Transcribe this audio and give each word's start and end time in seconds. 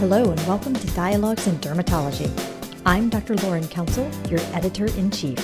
Hello, 0.00 0.28
and 0.32 0.40
welcome 0.48 0.74
to 0.74 0.86
Dialogues 0.88 1.46
in 1.46 1.56
Dermatology. 1.58 2.28
I'm 2.84 3.08
Dr. 3.08 3.36
Lauren 3.36 3.66
Council, 3.68 4.10
your 4.28 4.40
editor 4.52 4.86
in 4.86 5.08
chief. 5.12 5.38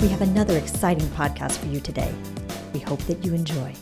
We 0.00 0.06
have 0.08 0.22
another 0.22 0.56
exciting 0.56 1.06
podcast 1.08 1.58
for 1.58 1.66
you 1.66 1.80
today. 1.80 2.14
We 2.72 2.78
hope 2.78 3.00
that 3.00 3.24
you 3.24 3.34
enjoy. 3.34 3.74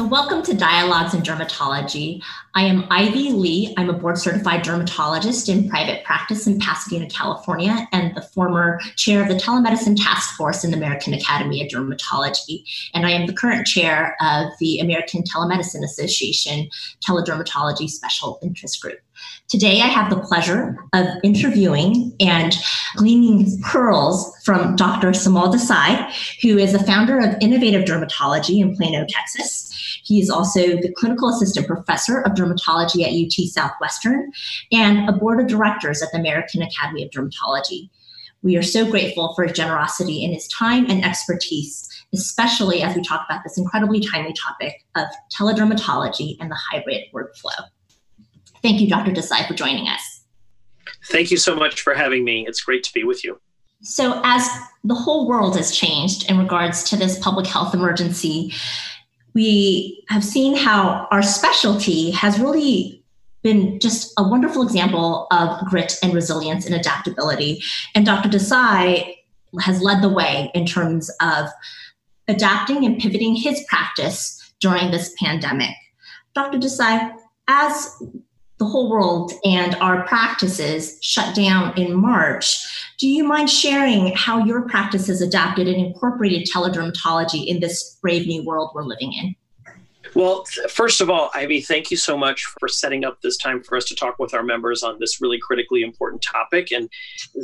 So, 0.00 0.06
welcome 0.06 0.42
to 0.44 0.54
Dialogues 0.54 1.12
in 1.12 1.20
Dermatology. 1.20 2.22
I 2.54 2.62
am 2.62 2.86
Ivy 2.88 3.32
Lee. 3.32 3.74
I'm 3.76 3.90
a 3.90 3.92
board 3.92 4.16
certified 4.16 4.62
dermatologist 4.62 5.50
in 5.50 5.68
private 5.68 6.04
practice 6.04 6.46
in 6.46 6.58
Pasadena, 6.58 7.06
California, 7.10 7.86
and 7.92 8.14
the 8.14 8.22
former 8.22 8.80
chair 8.96 9.20
of 9.20 9.28
the 9.28 9.34
telemedicine 9.34 10.02
task 10.02 10.36
force 10.36 10.64
in 10.64 10.70
the 10.70 10.78
American 10.78 11.12
Academy 11.12 11.62
of 11.62 11.70
Dermatology. 11.70 12.64
And 12.94 13.04
I 13.04 13.10
am 13.10 13.26
the 13.26 13.34
current 13.34 13.66
chair 13.66 14.16
of 14.22 14.46
the 14.58 14.78
American 14.78 15.22
Telemedicine 15.22 15.84
Association 15.84 16.70
Teledermatology 17.06 17.90
Special 17.90 18.38
Interest 18.42 18.80
Group. 18.80 19.00
Today, 19.48 19.80
I 19.80 19.88
have 19.88 20.10
the 20.10 20.20
pleasure 20.20 20.78
of 20.92 21.06
interviewing 21.24 22.14
and 22.20 22.56
gleaning 22.96 23.60
pearls 23.62 24.32
from 24.44 24.76
Dr. 24.76 25.08
Seemal 25.10 25.52
Desai, 25.52 26.12
who 26.40 26.56
is 26.56 26.72
the 26.72 26.84
founder 26.84 27.18
of 27.18 27.34
Innovative 27.40 27.84
Dermatology 27.84 28.60
in 28.60 28.76
Plano, 28.76 29.04
Texas. 29.08 30.00
He 30.04 30.20
is 30.20 30.30
also 30.30 30.60
the 30.60 30.92
clinical 30.96 31.28
assistant 31.28 31.66
professor 31.66 32.20
of 32.20 32.34
dermatology 32.34 33.02
at 33.02 33.12
UT 33.12 33.48
Southwestern 33.48 34.30
and 34.70 35.08
a 35.08 35.12
board 35.12 35.40
of 35.40 35.48
directors 35.48 36.00
at 36.00 36.10
the 36.12 36.18
American 36.18 36.62
Academy 36.62 37.04
of 37.04 37.10
Dermatology. 37.10 37.90
We 38.42 38.56
are 38.56 38.62
so 38.62 38.88
grateful 38.90 39.34
for 39.34 39.44
his 39.44 39.56
generosity 39.56 40.24
in 40.24 40.32
his 40.32 40.48
time 40.48 40.88
and 40.88 41.04
expertise, 41.04 41.88
especially 42.14 42.82
as 42.82 42.96
we 42.96 43.02
talk 43.02 43.26
about 43.28 43.42
this 43.42 43.58
incredibly 43.58 44.00
timely 44.00 44.32
topic 44.32 44.84
of 44.94 45.08
teledermatology 45.36 46.36
and 46.40 46.50
the 46.50 46.58
hybrid 46.70 47.02
workflow. 47.12 47.66
Thank 48.62 48.80
you, 48.80 48.88
Dr. 48.88 49.12
Desai, 49.12 49.46
for 49.46 49.54
joining 49.54 49.88
us. 49.88 50.22
Thank 51.06 51.30
you 51.30 51.36
so 51.36 51.54
much 51.54 51.80
for 51.80 51.94
having 51.94 52.24
me. 52.24 52.46
It's 52.46 52.60
great 52.60 52.82
to 52.84 52.92
be 52.92 53.04
with 53.04 53.24
you. 53.24 53.40
So, 53.82 54.20
as 54.24 54.46
the 54.84 54.94
whole 54.94 55.26
world 55.26 55.56
has 55.56 55.74
changed 55.74 56.30
in 56.30 56.38
regards 56.38 56.84
to 56.90 56.96
this 56.96 57.18
public 57.18 57.46
health 57.46 57.74
emergency, 57.74 58.52
we 59.34 60.04
have 60.08 60.24
seen 60.24 60.56
how 60.56 61.08
our 61.10 61.22
specialty 61.22 62.10
has 62.10 62.38
really 62.38 63.02
been 63.42 63.80
just 63.80 64.12
a 64.18 64.22
wonderful 64.22 64.62
example 64.62 65.26
of 65.30 65.64
grit 65.66 65.94
and 66.02 66.12
resilience 66.12 66.66
and 66.66 66.74
adaptability. 66.74 67.62
And 67.94 68.04
Dr. 68.04 68.28
Desai 68.28 69.14
has 69.60 69.80
led 69.80 70.02
the 70.02 70.08
way 70.10 70.50
in 70.54 70.66
terms 70.66 71.10
of 71.22 71.48
adapting 72.28 72.84
and 72.84 72.98
pivoting 72.98 73.34
his 73.34 73.64
practice 73.68 74.52
during 74.60 74.90
this 74.90 75.14
pandemic. 75.18 75.74
Dr. 76.34 76.58
Desai, 76.58 77.12
as 77.48 78.02
the 78.60 78.66
whole 78.66 78.90
world 78.90 79.32
and 79.42 79.74
our 79.76 80.06
practices 80.06 80.98
shut 81.00 81.34
down 81.34 81.76
in 81.78 81.94
March. 81.94 82.58
Do 82.98 83.08
you 83.08 83.24
mind 83.24 83.50
sharing 83.50 84.12
how 84.14 84.44
your 84.44 84.68
practice 84.68 85.06
has 85.06 85.22
adapted 85.22 85.66
and 85.66 85.84
incorporated 85.84 86.46
teledermatology 86.46 87.46
in 87.46 87.60
this 87.60 87.98
brave 88.02 88.26
new 88.26 88.44
world 88.44 88.70
we're 88.74 88.84
living 88.84 89.14
in? 89.14 89.34
Well, 90.14 90.44
first 90.68 91.00
of 91.00 91.08
all, 91.08 91.30
Ivy, 91.34 91.62
thank 91.62 91.90
you 91.90 91.96
so 91.96 92.18
much 92.18 92.44
for 92.58 92.68
setting 92.68 93.04
up 93.04 93.22
this 93.22 93.38
time 93.38 93.62
for 93.62 93.76
us 93.76 93.84
to 93.86 93.94
talk 93.94 94.18
with 94.18 94.34
our 94.34 94.42
members 94.42 94.82
on 94.82 94.98
this 94.98 95.20
really 95.22 95.38
critically 95.40 95.82
important 95.82 96.20
topic. 96.20 96.70
And 96.70 96.90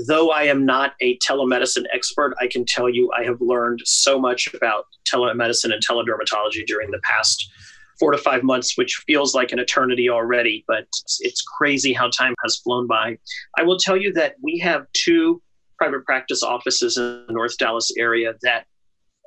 though 0.06 0.30
I 0.30 0.42
am 0.42 0.66
not 0.66 0.94
a 1.00 1.16
telemedicine 1.18 1.84
expert, 1.94 2.34
I 2.40 2.48
can 2.48 2.66
tell 2.66 2.90
you 2.90 3.10
I 3.16 3.24
have 3.24 3.40
learned 3.40 3.82
so 3.84 4.18
much 4.18 4.52
about 4.52 4.86
telemedicine 5.08 5.72
and 5.72 5.82
teledermatology 5.82 6.66
during 6.66 6.90
the 6.90 7.00
past 7.04 7.48
four 7.98 8.12
to 8.12 8.18
five 8.18 8.42
months, 8.42 8.76
which 8.76 9.02
feels 9.06 9.34
like 9.34 9.52
an 9.52 9.58
eternity 9.58 10.08
already, 10.10 10.64
but 10.68 10.86
it's 11.20 11.42
crazy 11.42 11.92
how 11.92 12.10
time 12.10 12.34
has 12.42 12.56
flown 12.56 12.86
by. 12.86 13.18
I 13.58 13.62
will 13.62 13.78
tell 13.78 13.96
you 13.96 14.12
that 14.14 14.34
we 14.42 14.58
have 14.58 14.86
two 14.92 15.42
private 15.78 16.04
practice 16.04 16.42
offices 16.42 16.96
in 16.96 17.24
the 17.26 17.32
North 17.32 17.56
Dallas 17.58 17.92
area 17.98 18.34
that 18.42 18.66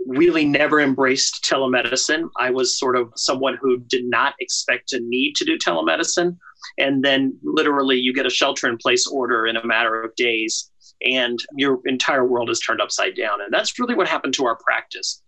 really 0.08 0.46
never 0.46 0.80
embraced 0.80 1.44
telemedicine. 1.44 2.30
I 2.38 2.50
was 2.52 2.80
sort 2.80 2.96
of 2.96 3.12
someone 3.16 3.58
who 3.62 3.80
did 3.80 4.06
not 4.06 4.34
expect 4.40 4.88
to 4.90 5.00
need 5.02 5.36
to 5.36 5.46
do 5.46 5.58
telemedicine. 5.58 6.38
And 6.78 7.04
then 7.04 7.38
literally 7.44 7.98
you 7.98 8.14
get 8.14 8.26
a 8.26 8.30
shelter 8.30 8.68
in 8.68 8.78
place 8.78 9.06
order 9.08 9.46
in 9.46 9.58
a 9.58 9.66
matter 9.66 10.02
of 10.02 10.16
days 10.16 10.72
and 11.02 11.40
your 11.56 11.80
entire 11.86 12.26
world 12.26 12.50
is 12.50 12.60
turned 12.60 12.82
upside 12.82 13.16
down. 13.16 13.42
And 13.42 13.54
that's 13.54 13.80
really 13.80 13.96
what 13.96 14.08
happened 14.08 14.34
to 14.36 14.46
our 14.46 14.58
practice 14.58 15.22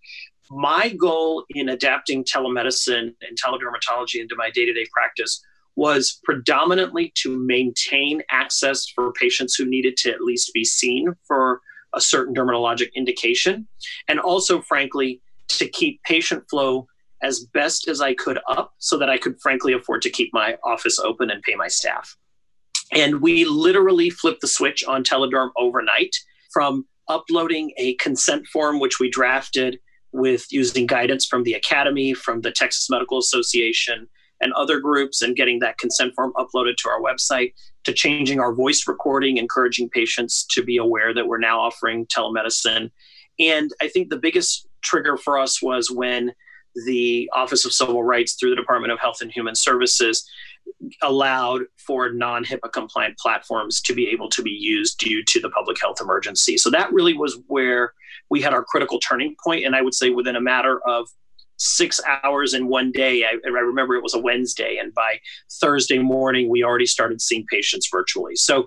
my 0.51 0.89
goal 0.89 1.45
in 1.51 1.69
adapting 1.69 2.25
telemedicine 2.25 3.13
and 3.21 3.37
teledermatology 3.41 4.19
into 4.19 4.35
my 4.35 4.51
day 4.51 4.65
to 4.65 4.73
day 4.73 4.85
practice 4.91 5.41
was 5.77 6.19
predominantly 6.25 7.13
to 7.15 7.39
maintain 7.39 8.21
access 8.29 8.85
for 8.93 9.13
patients 9.13 9.55
who 9.55 9.65
needed 9.65 9.95
to 9.95 10.11
at 10.11 10.19
least 10.19 10.53
be 10.53 10.65
seen 10.65 11.15
for 11.25 11.61
a 11.93 12.01
certain 12.01 12.35
dermatologic 12.35 12.93
indication, 12.93 13.65
and 14.09 14.19
also, 14.19 14.61
frankly, 14.61 15.21
to 15.47 15.67
keep 15.67 16.03
patient 16.03 16.43
flow 16.49 16.85
as 17.23 17.45
best 17.53 17.87
as 17.87 18.01
I 18.01 18.13
could 18.13 18.39
up 18.49 18.73
so 18.77 18.97
that 18.97 19.09
I 19.09 19.17
could, 19.17 19.39
frankly, 19.41 19.73
afford 19.73 20.01
to 20.01 20.09
keep 20.09 20.33
my 20.33 20.57
office 20.65 20.99
open 20.99 21.29
and 21.29 21.41
pay 21.43 21.55
my 21.55 21.67
staff. 21.69 22.17
And 22.91 23.21
we 23.21 23.45
literally 23.45 24.09
flipped 24.09 24.41
the 24.41 24.47
switch 24.47 24.83
on 24.83 25.03
Telederm 25.03 25.51
overnight 25.57 26.15
from 26.53 26.85
uploading 27.07 27.71
a 27.77 27.95
consent 27.95 28.47
form, 28.47 28.79
which 28.79 28.99
we 28.99 29.09
drafted 29.09 29.79
with 30.11 30.47
using 30.51 30.85
guidance 30.85 31.25
from 31.25 31.43
the 31.43 31.53
Academy, 31.53 32.13
from 32.13 32.41
the 32.41 32.51
Texas 32.51 32.89
Medical 32.89 33.17
Association, 33.17 34.07
and 34.41 34.53
other 34.53 34.79
groups, 34.79 35.21
and 35.21 35.35
getting 35.35 35.59
that 35.59 35.77
consent 35.77 36.13
form 36.15 36.33
uploaded 36.35 36.75
to 36.77 36.89
our 36.89 36.99
website, 36.99 37.53
to 37.83 37.93
changing 37.93 38.39
our 38.39 38.53
voice 38.53 38.85
recording, 38.87 39.37
encouraging 39.37 39.89
patients 39.89 40.45
to 40.49 40.63
be 40.63 40.77
aware 40.77 41.13
that 41.13 41.27
we're 41.27 41.37
now 41.37 41.59
offering 41.59 42.05
telemedicine. 42.07 42.89
And 43.39 43.71
I 43.81 43.87
think 43.87 44.09
the 44.09 44.17
biggest 44.17 44.67
trigger 44.81 45.15
for 45.15 45.37
us 45.37 45.61
was 45.61 45.91
when 45.91 46.33
the 46.85 47.29
Office 47.33 47.65
of 47.65 47.73
Civil 47.73 48.03
Rights, 48.03 48.33
through 48.33 48.51
the 48.51 48.55
Department 48.55 48.93
of 48.93 48.99
Health 48.99 49.21
and 49.21 49.31
Human 49.31 49.55
Services, 49.55 50.27
allowed 51.01 51.63
for 51.77 52.11
non 52.11 52.45
HIPAA 52.45 52.71
compliant 52.71 53.17
platforms 53.17 53.81
to 53.81 53.93
be 53.93 54.07
able 54.09 54.29
to 54.29 54.41
be 54.41 54.51
used 54.51 54.97
due 54.97 55.23
to 55.25 55.39
the 55.39 55.49
public 55.49 55.79
health 55.81 55.99
emergency. 56.01 56.57
So 56.57 56.69
that 56.69 56.91
really 56.93 57.15
was 57.15 57.39
where 57.47 57.93
we 58.29 58.41
had 58.41 58.53
our 58.53 58.63
critical 58.63 58.99
turning. 58.99 59.35
And 59.47 59.75
I 59.75 59.81
would 59.81 59.93
say 59.93 60.09
within 60.09 60.35
a 60.35 60.41
matter 60.41 60.79
of 60.87 61.07
six 61.57 62.01
hours 62.23 62.53
in 62.53 62.67
one 62.67 62.91
day, 62.91 63.23
I, 63.23 63.37
I 63.45 63.49
remember 63.49 63.95
it 63.95 64.03
was 64.03 64.15
a 64.15 64.19
Wednesday. 64.19 64.77
And 64.77 64.93
by 64.93 65.19
Thursday 65.59 65.99
morning, 65.99 66.49
we 66.49 66.63
already 66.63 66.87
started 66.87 67.21
seeing 67.21 67.45
patients 67.49 67.87
virtually. 67.91 68.35
So 68.35 68.65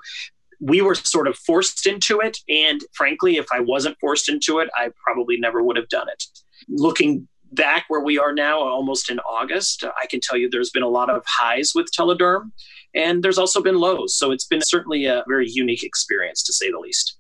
we 0.61 0.81
were 0.81 0.95
sort 0.95 1.27
of 1.27 1.37
forced 1.37 1.87
into 1.87 2.21
it. 2.21 2.39
And 2.49 2.81
frankly, 2.93 3.37
if 3.37 3.47
I 3.53 3.61
wasn't 3.61 3.99
forced 3.99 4.29
into 4.29 4.61
it, 4.61 4.69
I 4.77 4.91
probably 5.03 5.37
never 5.39 5.63
would 5.63 5.77
have 5.77 5.89
done 5.89 6.09
it. 6.09 6.25
Looking 6.69 7.29
back 7.53 7.85
where 7.89 8.01
we 8.01 8.19
are 8.19 8.33
now, 8.33 8.59
almost 8.61 9.11
in 9.11 9.19
August, 9.21 9.85
I 9.85 10.07
can 10.07 10.21
tell 10.21 10.39
you 10.39 10.49
there's 10.49 10.71
been 10.71 10.83
a 10.83 10.89
lot 10.89 11.11
of 11.11 11.23
highs 11.27 11.73
with 11.75 11.89
Telederm, 11.97 12.51
and 12.95 13.23
there's 13.23 13.39
also 13.39 13.61
been 13.61 13.77
lows. 13.77 14.17
So 14.17 14.31
it's 14.31 14.47
been 14.47 14.63
certainly 14.63 15.05
a 15.07 15.25
very 15.29 15.49
unique 15.49 15.85
experience, 15.85 16.43
to 16.45 16.53
say 16.53 16.71
the 16.71 16.79
least. 16.79 17.19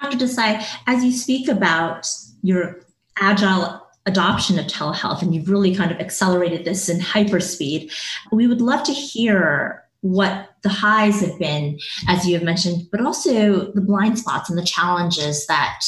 Dr. 0.00 0.18
Desai, 0.18 0.64
as 0.86 1.04
you 1.04 1.12
speak 1.12 1.48
about 1.48 2.08
your 2.42 2.80
agile 3.18 3.80
adoption 4.06 4.58
of 4.58 4.66
telehealth, 4.66 5.22
and 5.22 5.34
you've 5.34 5.48
really 5.48 5.74
kind 5.74 5.90
of 5.90 5.98
accelerated 5.98 6.64
this 6.64 6.88
in 6.88 7.00
hyperspeed, 7.00 7.92
we 8.32 8.46
would 8.46 8.60
love 8.60 8.84
to 8.84 8.92
hear 8.92 9.84
what 10.02 10.50
the 10.62 10.68
highs 10.68 11.22
have 11.22 11.38
been, 11.38 11.78
as 12.08 12.26
you 12.26 12.34
have 12.34 12.42
mentioned, 12.42 12.86
but 12.90 13.00
also 13.00 13.72
the 13.72 13.80
blind 13.80 14.18
spots 14.18 14.50
and 14.50 14.58
the 14.58 14.64
challenges 14.64 15.46
that 15.46 15.80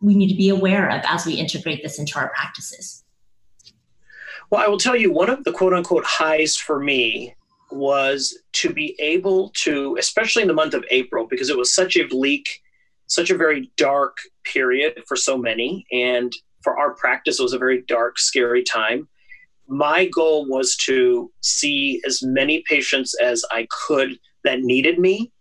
we 0.00 0.16
need 0.16 0.28
to 0.28 0.34
be 0.34 0.48
aware 0.48 0.90
of 0.90 1.00
as 1.04 1.24
we 1.24 1.34
integrate 1.34 1.80
this 1.82 1.98
into 2.00 2.18
our 2.18 2.30
practices. 2.30 3.04
Well, 4.50 4.60
I 4.60 4.66
will 4.66 4.78
tell 4.78 4.96
you 4.96 5.12
one 5.12 5.30
of 5.30 5.44
the 5.44 5.52
quote 5.52 5.72
unquote 5.72 6.04
highs 6.04 6.56
for 6.56 6.80
me 6.80 7.36
was 7.70 8.36
to 8.52 8.72
be 8.72 8.96
able 8.98 9.50
to, 9.50 9.96
especially 9.98 10.42
in 10.42 10.48
the 10.48 10.54
month 10.54 10.74
of 10.74 10.84
April, 10.90 11.26
because 11.26 11.48
it 11.48 11.56
was 11.56 11.72
such 11.72 11.96
a 11.96 12.06
bleak, 12.06 12.61
such 13.12 13.30
a 13.30 13.36
very 13.36 13.70
dark 13.76 14.16
period 14.44 15.02
for 15.06 15.16
so 15.16 15.36
many. 15.36 15.86
And 15.92 16.32
for 16.62 16.78
our 16.78 16.94
practice, 16.94 17.38
it 17.38 17.42
was 17.42 17.52
a 17.52 17.58
very 17.58 17.82
dark, 17.82 18.18
scary 18.18 18.62
time 18.62 19.08
my 19.72 20.06
goal 20.06 20.46
was 20.46 20.76
to 20.76 21.30
see 21.40 22.00
as 22.06 22.22
many 22.22 22.62
patients 22.68 23.14
as 23.20 23.42
I 23.50 23.66
could 23.86 24.18
that 24.44 24.60
needed 24.60 24.98
me, 24.98 25.32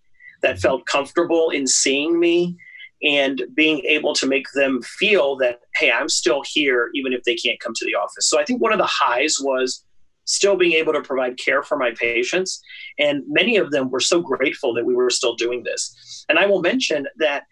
that 0.42 0.60
felt 0.60 0.86
comfortable 0.86 1.50
in 1.50 1.68
seeing 1.68 2.20
me, 2.20 2.56
and 3.04 3.44
being 3.56 3.80
able 3.80 4.14
to 4.14 4.28
make 4.28 4.46
them 4.54 4.82
feel 4.84 5.36
that, 5.38 5.60
hey, 5.76 5.92
I'm 5.92 6.08
still 6.08 6.44
here, 6.46 6.92
even 6.94 7.14
if 7.14 7.24
they 7.24 7.36
can't 7.36 7.60
come 7.60 7.74
to 7.76 7.86
the 7.86 7.96
office. 7.96 8.30
So 8.30 8.40
I 8.40 8.46
think 8.46 8.62
one 8.62 8.72
of 8.72 8.78
the 8.78 8.88
highs 8.88 9.38
was 9.42 9.84
still 10.26 10.56
being 10.56 10.74
able 10.74 10.94
to 10.94 11.02
provide 11.02 11.38
care 11.38 11.64
for 11.64 11.78
my 11.78 11.92
patients. 12.00 12.62
And 13.00 13.24
many 13.28 13.58
of 13.58 13.72
them 13.72 13.90
were 13.90 14.00
so 14.00 14.22
grateful 14.22 14.74
that 14.76 14.86
we 14.86 14.94
were 14.94 15.10
still 15.10 15.36
doing 15.36 15.64
this. 15.64 16.26
And 16.30 16.38
I 16.38 16.46
will 16.46 16.62
mention 16.62 17.08
that 17.18 17.44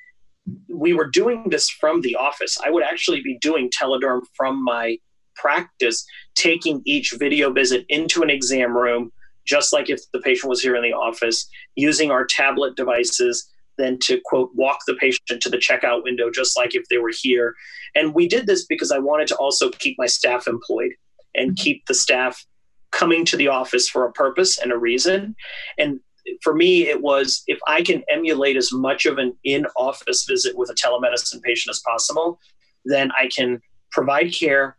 we 0.69 0.93
were 0.93 1.07
doing 1.07 1.45
this 1.49 1.69
from 1.69 2.01
the 2.01 2.15
office. 2.15 2.57
I 2.63 2.69
would 2.69 2.83
actually 2.83 3.21
be 3.21 3.37
doing 3.39 3.69
telederm 3.69 4.21
from 4.35 4.63
my 4.63 4.97
practice 5.35 6.05
taking 6.35 6.81
each 6.85 7.13
video 7.17 7.51
visit 7.51 7.85
into 7.89 8.21
an 8.21 8.29
exam 8.29 8.75
room, 8.75 9.11
just 9.45 9.73
like 9.73 9.89
if 9.89 10.01
the 10.11 10.19
patient 10.19 10.49
was 10.49 10.61
here 10.61 10.75
in 10.75 10.83
the 10.83 10.93
office, 10.93 11.49
using 11.75 12.11
our 12.11 12.25
tablet 12.25 12.75
devices 12.75 13.49
then 13.79 13.97
to 13.97 14.21
quote 14.25 14.51
walk 14.53 14.79
the 14.85 14.93
patient 14.95 15.41
to 15.41 15.49
the 15.49 15.57
checkout 15.57 16.03
window 16.03 16.29
just 16.29 16.55
like 16.57 16.75
if 16.75 16.83
they 16.89 16.97
were 16.97 17.13
here 17.13 17.55
and 17.95 18.13
we 18.13 18.27
did 18.27 18.45
this 18.45 18.65
because 18.65 18.91
i 18.91 18.99
wanted 18.99 19.27
to 19.27 19.35
also 19.37 19.69
keep 19.71 19.95
my 19.97 20.05
staff 20.05 20.47
employed 20.47 20.91
and 21.33 21.51
mm-hmm. 21.51 21.63
keep 21.63 21.85
the 21.87 21.93
staff 21.93 22.45
coming 22.91 23.25
to 23.25 23.37
the 23.37 23.47
office 23.47 23.89
for 23.89 24.05
a 24.05 24.11
purpose 24.11 24.57
and 24.59 24.71
a 24.71 24.77
reason 24.77 25.35
and 25.77 25.99
for 26.41 26.53
me 26.53 26.87
it 26.87 27.01
was 27.01 27.43
if 27.47 27.59
i 27.67 27.81
can 27.81 28.03
emulate 28.09 28.57
as 28.57 28.71
much 28.71 29.05
of 29.05 29.17
an 29.17 29.35
in-office 29.43 30.25
visit 30.27 30.57
with 30.57 30.69
a 30.69 30.73
telemedicine 30.73 31.41
patient 31.41 31.71
as 31.71 31.81
possible 31.85 32.39
then 32.85 33.11
i 33.19 33.27
can 33.27 33.61
provide 33.91 34.31
care 34.33 34.77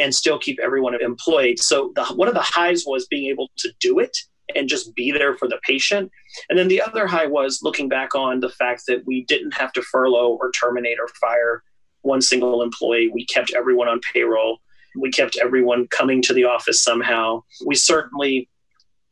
and 0.00 0.14
still 0.14 0.38
keep 0.38 0.58
everyone 0.60 1.00
employed. 1.00 1.58
So 1.58 1.92
the, 1.94 2.04
one 2.06 2.28
of 2.28 2.34
the 2.34 2.40
highs 2.42 2.84
was 2.86 3.06
being 3.06 3.30
able 3.30 3.50
to 3.58 3.70
do 3.80 3.98
it 3.98 4.16
and 4.56 4.68
just 4.68 4.94
be 4.94 5.12
there 5.12 5.36
for 5.36 5.46
the 5.46 5.60
patient. 5.64 6.10
And 6.48 6.58
then 6.58 6.68
the 6.68 6.82
other 6.82 7.06
high 7.06 7.26
was 7.26 7.60
looking 7.62 7.88
back 7.88 8.14
on 8.14 8.40
the 8.40 8.48
fact 8.48 8.84
that 8.88 9.06
we 9.06 9.24
didn't 9.26 9.54
have 9.54 9.72
to 9.74 9.82
furlough 9.82 10.38
or 10.40 10.50
terminate 10.52 10.98
or 10.98 11.08
fire 11.20 11.62
one 12.02 12.22
single 12.22 12.62
employee. 12.62 13.10
We 13.12 13.26
kept 13.26 13.52
everyone 13.54 13.88
on 13.88 14.00
payroll. 14.12 14.58
We 14.96 15.10
kept 15.10 15.38
everyone 15.40 15.86
coming 15.88 16.20
to 16.22 16.32
the 16.32 16.44
office 16.44 16.82
somehow. 16.82 17.44
We 17.64 17.76
certainly 17.76 18.48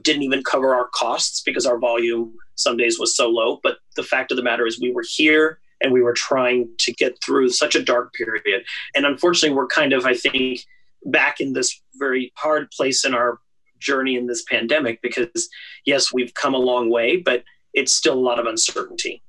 didn't 0.02 0.22
even 0.22 0.42
cover 0.42 0.74
our 0.74 0.88
costs 0.94 1.42
because 1.42 1.66
our 1.66 1.78
volume 1.78 2.34
some 2.54 2.76
days 2.76 2.98
was 2.98 3.16
so 3.16 3.28
low. 3.28 3.60
But 3.62 3.78
the 3.96 4.02
fact 4.02 4.30
of 4.30 4.36
the 4.36 4.42
matter 4.42 4.66
is, 4.66 4.80
we 4.80 4.92
were 4.92 5.04
here 5.06 5.58
and 5.80 5.92
we 5.92 6.02
were 6.02 6.12
trying 6.12 6.68
to 6.78 6.92
get 6.92 7.18
through 7.24 7.50
such 7.50 7.74
a 7.74 7.82
dark 7.82 8.12
period. 8.14 8.64
And 8.94 9.06
unfortunately, 9.06 9.56
we're 9.56 9.66
kind 9.68 9.92
of, 9.92 10.06
I 10.06 10.14
think, 10.14 10.60
back 11.04 11.40
in 11.40 11.52
this 11.52 11.80
very 11.94 12.32
hard 12.36 12.70
place 12.70 13.04
in 13.04 13.14
our 13.14 13.38
journey 13.78 14.16
in 14.16 14.26
this 14.26 14.42
pandemic 14.42 15.00
because 15.02 15.48
yes 15.84 16.12
we've 16.12 16.34
come 16.34 16.52
a 16.52 16.58
long 16.58 16.90
way 16.90 17.16
but 17.16 17.44
it's 17.74 17.92
still 17.92 18.14
a 18.14 18.18
lot 18.18 18.40
of 18.40 18.46
uncertainty 18.46 19.22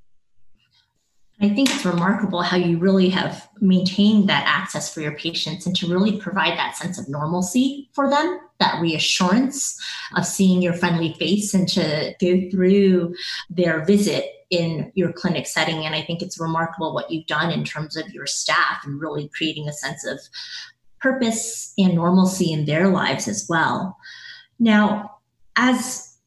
I 1.42 1.50
think 1.50 1.70
it's 1.70 1.86
remarkable 1.86 2.42
how 2.42 2.58
you 2.58 2.78
really 2.78 3.08
have 3.10 3.48
maintained 3.62 4.28
that 4.28 4.44
access 4.46 4.94
for 4.94 5.00
your 5.00 5.16
patients 5.16 5.66
and 5.66 5.76
to 5.78 5.88
really 5.88 6.20
provide 6.20 6.58
that 6.58 6.76
sense 6.76 7.00
of 7.00 7.08
normalcy 7.08 7.90
for 7.94 8.10
them, 8.10 8.42
that 8.60 8.82
reassurance 8.82 9.80
of 10.16 10.26
seeing 10.26 10.62
your 10.62 10.74
friendly 10.74 11.14
face 11.14 11.54
and 11.54 11.68
to 11.70 12.14
go 12.20 12.50
through 12.52 13.16
their 13.50 13.84
visit 13.86 14.26
in 14.50 14.92
your 14.96 15.14
clinic 15.14 15.48
setting. 15.48 15.86
And 15.86 15.96
I 15.96 16.02
think 16.02 16.22
it's 16.22 16.40
remarkable 16.40 16.94
what 16.94 17.12
you've 17.12 17.28
done 17.28 17.52
in 17.52 17.64
terms 17.64 17.96
of 17.96 18.10
your 18.10 18.26
staff 18.26 18.82
and 18.84 19.00
really 19.00 19.30
creating 19.36 19.68
a 19.68 19.74
sense 19.74 20.06
of 20.06 20.20
purpose 21.00 21.74
and 21.78 21.96
normalcy 21.96 22.52
in 22.52 22.66
their 22.66 22.90
lives 22.90 23.28
as 23.28 23.46
well. 23.48 23.98
Now, 24.60 25.18
as 25.56 26.18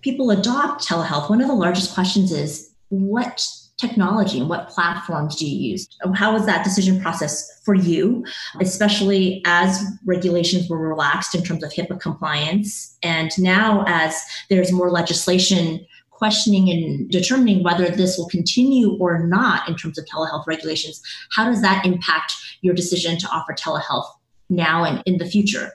people 0.00 0.30
adopt 0.30 0.86
telehealth, 0.86 1.30
one 1.30 1.40
of 1.40 1.48
the 1.48 1.54
largest 1.54 1.94
questions 1.94 2.32
is 2.32 2.72
what 2.88 3.46
technology 3.80 4.38
and 4.38 4.48
what 4.48 4.68
platforms 4.68 5.36
do 5.36 5.46
you 5.46 5.70
use? 5.72 5.88
How 6.14 6.32
was 6.32 6.46
that 6.46 6.64
decision 6.64 7.00
process 7.00 7.60
for 7.64 7.74
you, 7.74 8.24
especially 8.60 9.42
as 9.46 9.82
regulations 10.04 10.68
were 10.68 10.78
relaxed 10.78 11.34
in 11.34 11.42
terms 11.42 11.64
of 11.64 11.72
HIPAA 11.72 12.00
compliance? 12.00 12.96
And 13.02 13.30
now, 13.38 13.84
as 13.86 14.20
there's 14.48 14.72
more 14.72 14.90
legislation 14.90 15.86
questioning 16.10 16.68
and 16.68 17.10
determining 17.10 17.64
whether 17.64 17.88
this 17.88 18.18
will 18.18 18.28
continue 18.28 18.96
or 18.98 19.26
not 19.26 19.66
in 19.68 19.74
terms 19.74 19.98
of 19.98 20.04
telehealth 20.04 20.46
regulations, 20.46 21.02
how 21.34 21.46
does 21.46 21.62
that 21.62 21.84
impact 21.86 22.34
your 22.60 22.74
decision 22.74 23.18
to 23.18 23.26
offer 23.28 23.54
telehealth 23.54 24.06
now 24.50 24.84
and 24.84 25.02
in 25.06 25.16
the 25.16 25.24
future? 25.24 25.72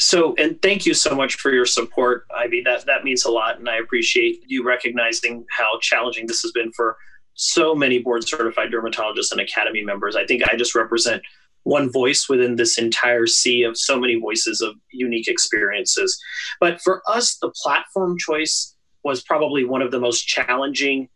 So, 0.00 0.34
and 0.36 0.60
thank 0.62 0.86
you 0.86 0.94
so 0.94 1.14
much 1.14 1.34
for 1.34 1.52
your 1.52 1.66
support, 1.66 2.26
Ivy. 2.34 2.62
That 2.64 2.86
that 2.86 3.04
means 3.04 3.26
a 3.26 3.30
lot, 3.30 3.58
and 3.58 3.68
I 3.68 3.76
appreciate 3.76 4.42
you 4.46 4.64
recognizing 4.64 5.44
how 5.50 5.78
challenging 5.82 6.26
this 6.26 6.40
has 6.40 6.52
been 6.52 6.72
for 6.72 6.96
so 7.34 7.74
many 7.74 7.98
board 7.98 8.26
certified 8.26 8.70
dermatologists 8.70 9.30
and 9.30 9.40
academy 9.40 9.82
members. 9.84 10.16
I 10.16 10.24
think 10.24 10.42
I 10.48 10.56
just 10.56 10.74
represent 10.74 11.22
one 11.64 11.92
voice 11.92 12.28
within 12.30 12.56
this 12.56 12.78
entire 12.78 13.26
sea 13.26 13.62
of 13.62 13.76
so 13.76 14.00
many 14.00 14.14
voices 14.14 14.62
of 14.62 14.74
unique 14.90 15.28
experiences. 15.28 16.18
But 16.60 16.80
for 16.80 17.02
us, 17.06 17.36
the 17.36 17.52
platform 17.62 18.16
choice 18.18 18.74
was 19.04 19.22
probably 19.22 19.66
one 19.66 19.82
of 19.82 19.90
the 19.90 20.00
most 20.00 20.26
challenging 20.26 21.10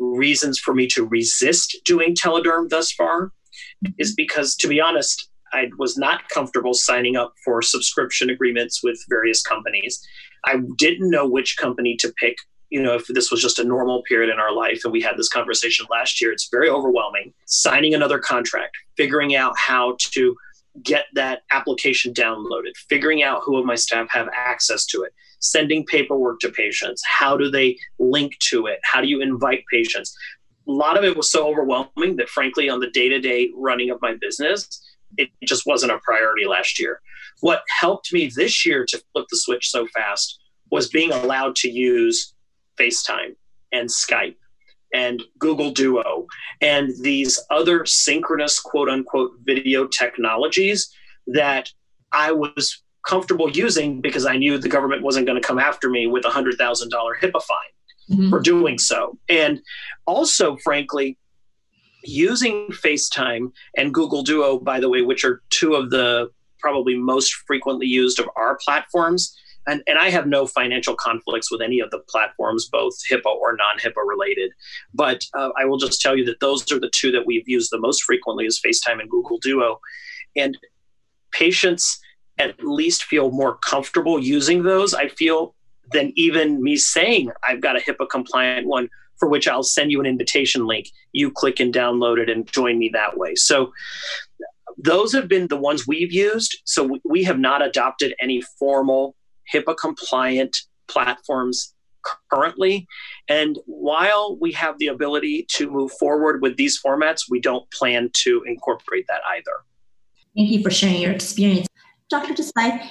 reasons 0.00 0.58
for 0.58 0.74
me 0.74 0.88
to 0.88 1.06
resist 1.06 1.76
doing 1.84 2.16
telederm 2.16 2.68
thus 2.68 2.90
far 2.90 3.32
is 3.98 4.14
because 4.14 4.56
to 4.56 4.68
be 4.68 4.80
honest 4.80 5.28
I 5.52 5.70
was 5.78 5.96
not 5.96 6.28
comfortable 6.28 6.74
signing 6.74 7.16
up 7.16 7.34
for 7.44 7.62
subscription 7.62 8.30
agreements 8.30 8.82
with 8.82 8.98
various 9.08 9.42
companies. 9.42 10.00
I 10.44 10.60
didn't 10.76 11.10
know 11.10 11.26
which 11.26 11.56
company 11.56 11.96
to 11.96 12.12
pick. 12.20 12.36
You 12.70 12.82
know, 12.82 12.94
if 12.94 13.06
this 13.06 13.30
was 13.30 13.40
just 13.40 13.58
a 13.58 13.64
normal 13.64 14.02
period 14.02 14.30
in 14.30 14.38
our 14.38 14.52
life, 14.52 14.82
and 14.84 14.92
we 14.92 15.00
had 15.00 15.16
this 15.16 15.28
conversation 15.28 15.86
last 15.90 16.20
year, 16.20 16.32
it's 16.32 16.48
very 16.50 16.68
overwhelming. 16.68 17.32
Signing 17.46 17.94
another 17.94 18.18
contract, 18.18 18.76
figuring 18.96 19.34
out 19.34 19.56
how 19.56 19.96
to 19.98 20.36
get 20.82 21.06
that 21.14 21.42
application 21.50 22.12
downloaded, 22.12 22.76
figuring 22.88 23.22
out 23.22 23.42
who 23.44 23.56
of 23.56 23.64
my 23.64 23.74
staff 23.74 24.06
have 24.10 24.28
access 24.34 24.84
to 24.86 25.02
it, 25.02 25.12
sending 25.40 25.84
paperwork 25.86 26.40
to 26.40 26.50
patients, 26.50 27.02
how 27.06 27.36
do 27.36 27.50
they 27.50 27.76
link 27.98 28.38
to 28.40 28.66
it, 28.66 28.78
how 28.84 29.00
do 29.00 29.08
you 29.08 29.20
invite 29.20 29.64
patients. 29.72 30.16
A 30.68 30.72
lot 30.72 30.98
of 30.98 31.04
it 31.04 31.16
was 31.16 31.30
so 31.30 31.48
overwhelming 31.48 32.16
that, 32.16 32.28
frankly, 32.28 32.68
on 32.68 32.80
the 32.80 32.90
day 32.90 33.08
to 33.08 33.18
day 33.18 33.50
running 33.56 33.90
of 33.90 34.00
my 34.02 34.14
business, 34.20 34.84
it 35.16 35.30
just 35.44 35.66
wasn't 35.66 35.92
a 35.92 35.98
priority 35.98 36.46
last 36.46 36.78
year. 36.78 37.00
What 37.40 37.62
helped 37.80 38.12
me 38.12 38.30
this 38.34 38.66
year 38.66 38.84
to 38.88 39.02
flip 39.12 39.26
the 39.30 39.36
switch 39.36 39.70
so 39.70 39.86
fast 39.88 40.38
was 40.70 40.88
being 40.88 41.12
allowed 41.12 41.56
to 41.56 41.70
use 41.70 42.34
FaceTime 42.78 43.36
and 43.72 43.88
Skype 43.88 44.36
and 44.94 45.22
Google 45.38 45.70
Duo 45.70 46.26
and 46.60 46.92
these 47.00 47.38
other 47.50 47.84
synchronous 47.84 48.58
quote 48.58 48.88
unquote 48.88 49.32
video 49.44 49.86
technologies 49.86 50.90
that 51.26 51.70
I 52.12 52.32
was 52.32 52.82
comfortable 53.06 53.50
using 53.50 54.00
because 54.00 54.26
I 54.26 54.36
knew 54.36 54.58
the 54.58 54.68
government 54.68 55.02
wasn't 55.02 55.26
going 55.26 55.40
to 55.40 55.46
come 55.46 55.58
after 55.58 55.90
me 55.90 56.06
with 56.06 56.24
a 56.24 56.28
$100,000 56.28 56.56
HIPAA 56.58 57.42
fine 57.42 57.58
mm-hmm. 58.10 58.30
for 58.30 58.40
doing 58.40 58.78
so. 58.78 59.18
And 59.28 59.60
also, 60.06 60.56
frankly, 60.56 61.16
using 62.04 62.68
FaceTime 62.68 63.52
and 63.76 63.92
Google 63.92 64.22
Duo, 64.22 64.58
by 64.58 64.80
the 64.80 64.88
way, 64.88 65.02
which 65.02 65.24
are 65.24 65.42
two 65.50 65.74
of 65.74 65.90
the 65.90 66.30
probably 66.58 66.96
most 66.96 67.32
frequently 67.46 67.86
used 67.86 68.18
of 68.18 68.28
our 68.36 68.58
platforms. 68.64 69.36
And, 69.66 69.82
and 69.86 69.98
I 69.98 70.08
have 70.08 70.26
no 70.26 70.46
financial 70.46 70.94
conflicts 70.94 71.50
with 71.50 71.60
any 71.60 71.80
of 71.80 71.90
the 71.90 71.98
platforms, 72.08 72.68
both 72.72 72.94
HIPAA 73.10 73.26
or 73.26 73.54
non 73.56 73.78
HIPAA 73.78 74.06
related. 74.06 74.52
But 74.94 75.22
uh, 75.34 75.50
I 75.58 75.66
will 75.66 75.76
just 75.76 76.00
tell 76.00 76.16
you 76.16 76.24
that 76.24 76.40
those 76.40 76.70
are 76.72 76.80
the 76.80 76.90
two 76.94 77.10
that 77.12 77.26
we've 77.26 77.48
used 77.48 77.70
the 77.70 77.78
most 77.78 78.02
frequently 78.02 78.46
is 78.46 78.60
FaceTime 78.64 79.00
and 79.00 79.10
Google 79.10 79.38
Duo. 79.38 79.80
And 80.36 80.56
patients 81.32 82.00
at 82.38 82.62
least 82.62 83.04
feel 83.04 83.30
more 83.30 83.56
comfortable 83.58 84.18
using 84.18 84.62
those, 84.62 84.94
I 84.94 85.08
feel, 85.08 85.54
than 85.92 86.12
even 86.16 86.62
me 86.62 86.76
saying 86.76 87.30
I've 87.46 87.60
got 87.60 87.76
a 87.76 87.80
HIPAA 87.80 88.08
compliant 88.08 88.66
one 88.66 88.88
for 89.18 89.28
which 89.28 89.48
I'll 89.48 89.62
send 89.62 89.90
you 89.90 90.00
an 90.00 90.06
invitation 90.06 90.66
link. 90.66 90.90
You 91.12 91.30
click 91.30 91.60
and 91.60 91.72
download 91.72 92.18
it 92.18 92.30
and 92.30 92.46
join 92.50 92.78
me 92.78 92.90
that 92.92 93.16
way. 93.16 93.34
So 93.34 93.72
those 94.76 95.12
have 95.12 95.28
been 95.28 95.48
the 95.48 95.56
ones 95.56 95.86
we've 95.86 96.12
used. 96.12 96.58
So 96.64 96.98
we 97.04 97.24
have 97.24 97.38
not 97.38 97.62
adopted 97.62 98.14
any 98.20 98.42
formal 98.58 99.16
HIPAA 99.52 99.76
compliant 99.76 100.56
platforms 100.86 101.74
currently. 102.30 102.86
And 103.28 103.58
while 103.66 104.38
we 104.40 104.52
have 104.52 104.78
the 104.78 104.86
ability 104.88 105.46
to 105.54 105.70
move 105.70 105.92
forward 105.98 106.42
with 106.42 106.56
these 106.56 106.80
formats, 106.80 107.22
we 107.28 107.40
don't 107.40 107.68
plan 107.70 108.10
to 108.22 108.42
incorporate 108.46 109.06
that 109.08 109.20
either. 109.30 109.64
Thank 110.36 110.50
you 110.50 110.62
for 110.62 110.70
sharing 110.70 111.00
your 111.00 111.12
experience. 111.12 111.66
Dr. 112.08 112.34
Desai, 112.34 112.90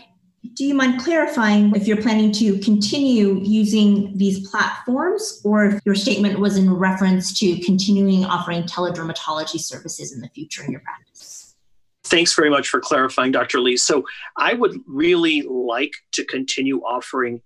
do 0.53 0.65
you 0.65 0.73
mind 0.73 1.01
clarifying 1.01 1.75
if 1.75 1.87
you're 1.87 2.01
planning 2.01 2.31
to 2.33 2.57
continue 2.59 3.39
using 3.43 4.17
these 4.17 4.49
platforms 4.49 5.41
or 5.43 5.65
if 5.65 5.81
your 5.85 5.95
statement 5.95 6.39
was 6.39 6.57
in 6.57 6.73
reference 6.73 7.37
to 7.39 7.59
continuing 7.59 8.25
offering 8.25 8.63
teledermatology 8.63 9.59
services 9.59 10.13
in 10.13 10.21
the 10.21 10.29
future 10.29 10.63
in 10.63 10.71
your 10.71 10.81
practice? 10.81 11.55
Thanks 12.03 12.33
very 12.33 12.49
much 12.49 12.69
for 12.69 12.79
clarifying, 12.79 13.31
Dr. 13.31 13.59
Lee. 13.59 13.77
So, 13.77 14.05
I 14.37 14.53
would 14.53 14.79
really 14.87 15.41
like 15.41 15.93
to 16.13 16.23
continue 16.23 16.79
offering 16.79 17.41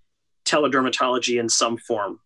teledermatology 0.46 1.40
in 1.40 1.50
some 1.50 1.78
form 1.78 2.20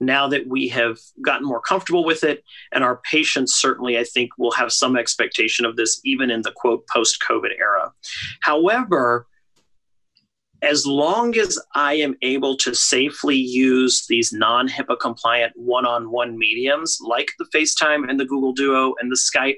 now 0.00 0.28
that 0.28 0.46
we 0.46 0.68
have 0.68 0.98
gotten 1.22 1.46
more 1.46 1.60
comfortable 1.60 2.04
with 2.04 2.24
it 2.24 2.42
and 2.72 2.82
our 2.82 3.00
patients 3.10 3.54
certainly 3.54 3.96
i 3.96 4.04
think 4.04 4.30
will 4.36 4.50
have 4.50 4.72
some 4.72 4.96
expectation 4.96 5.64
of 5.64 5.76
this 5.76 6.00
even 6.04 6.30
in 6.30 6.42
the 6.42 6.52
quote 6.56 6.84
post 6.88 7.22
covid 7.26 7.56
era 7.56 7.92
however 8.40 9.26
as 10.62 10.86
long 10.86 11.36
as 11.36 11.58
I 11.74 11.94
am 11.94 12.14
able 12.22 12.56
to 12.58 12.74
safely 12.74 13.36
use 13.36 14.06
these 14.08 14.32
non 14.32 14.68
HIPAA 14.68 14.98
compliant 15.00 15.52
one 15.56 15.84
on 15.84 16.10
one 16.10 16.38
mediums 16.38 16.98
like 17.02 17.28
the 17.38 17.46
FaceTime 17.54 18.08
and 18.08 18.18
the 18.18 18.24
Google 18.24 18.52
Duo 18.52 18.94
and 19.00 19.10
the 19.10 19.16
Skype, 19.16 19.56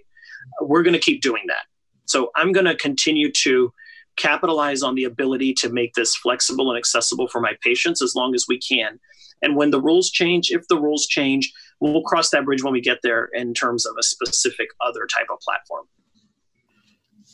we're 0.63 0.83
going 0.83 0.95
to 0.95 1.01
keep 1.01 1.21
doing 1.21 1.43
that. 1.49 1.65
So 2.07 2.31
I'm 2.37 2.53
going 2.53 2.67
to 2.67 2.77
continue 2.77 3.31
to 3.43 3.73
capitalize 4.17 4.83
on 4.83 4.95
the 4.95 5.05
ability 5.05 5.53
to 5.55 5.69
make 5.69 5.95
this 5.95 6.17
flexible 6.17 6.71
and 6.71 6.79
accessible 6.79 7.29
for 7.29 7.41
my 7.41 7.55
patients 7.63 8.01
as 8.01 8.15
long 8.15 8.35
as 8.35 8.47
we 8.49 8.59
can. 8.59 8.99
And 9.43 9.57
when 9.57 9.71
the 9.71 9.81
rules 9.81 10.11
change, 10.11 10.51
if 10.51 10.67
the 10.69 10.81
rules 10.81 11.07
change, 11.07 11.53
we'll 11.81 12.03
cross 12.03 12.31
that 12.31 12.45
bridge 12.45 12.63
when 12.63 12.73
we 12.73 12.81
get 12.81 12.99
there 13.03 13.29
in 13.35 13.53
terms 13.53 13.85
of 13.85 13.95
a 13.99 14.03
specific 14.03 14.69
other 14.81 15.07
type 15.15 15.27
of 15.31 15.39
platform. 15.41 15.85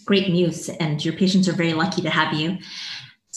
Great 0.07 0.31
news, 0.31 0.69
and 0.69 1.05
your 1.05 1.15
patients 1.15 1.49
are 1.49 1.53
very 1.53 1.75
lucky 1.75 2.03
to 2.03 2.11
have 2.11 2.35
you. 2.35 2.59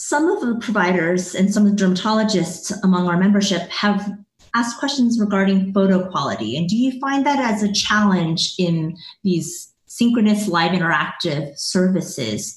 Some 0.06 0.28
of 0.28 0.42
the 0.42 0.56
providers 0.56 1.34
and 1.34 1.50
some 1.50 1.64
of 1.64 1.74
the 1.74 1.82
dermatologists 1.82 2.70
among 2.82 3.08
our 3.08 3.16
membership 3.16 3.62
have 3.70 4.06
asked 4.54 4.78
questions 4.78 5.18
regarding 5.18 5.72
photo 5.72 6.10
quality. 6.10 6.58
And 6.58 6.68
do 6.68 6.76
you 6.76 7.00
find 7.00 7.24
that 7.24 7.38
as 7.38 7.62
a 7.62 7.72
challenge 7.72 8.54
in 8.58 8.98
these 9.22 9.72
synchronous 9.86 10.46
live 10.46 10.72
interactive 10.72 11.58
services? 11.58 12.54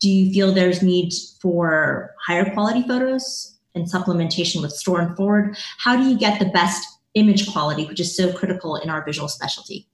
Do 0.00 0.10
you 0.10 0.32
feel 0.32 0.52
there's 0.52 0.82
need 0.82 1.12
for 1.40 2.16
higher 2.26 2.52
quality 2.52 2.82
photos 2.82 3.56
and 3.76 3.86
supplementation 3.86 4.60
with 4.60 4.72
store 4.72 5.00
and 5.00 5.16
forward? 5.16 5.56
How 5.78 5.94
do 5.96 6.02
you 6.02 6.18
get 6.18 6.40
the 6.40 6.46
best 6.46 6.84
image 7.14 7.48
quality, 7.52 7.84
which 7.84 8.00
is 8.00 8.16
so 8.16 8.32
critical 8.32 8.74
in 8.74 8.90
our 8.90 9.04
visual 9.04 9.28
specialty? 9.28 9.86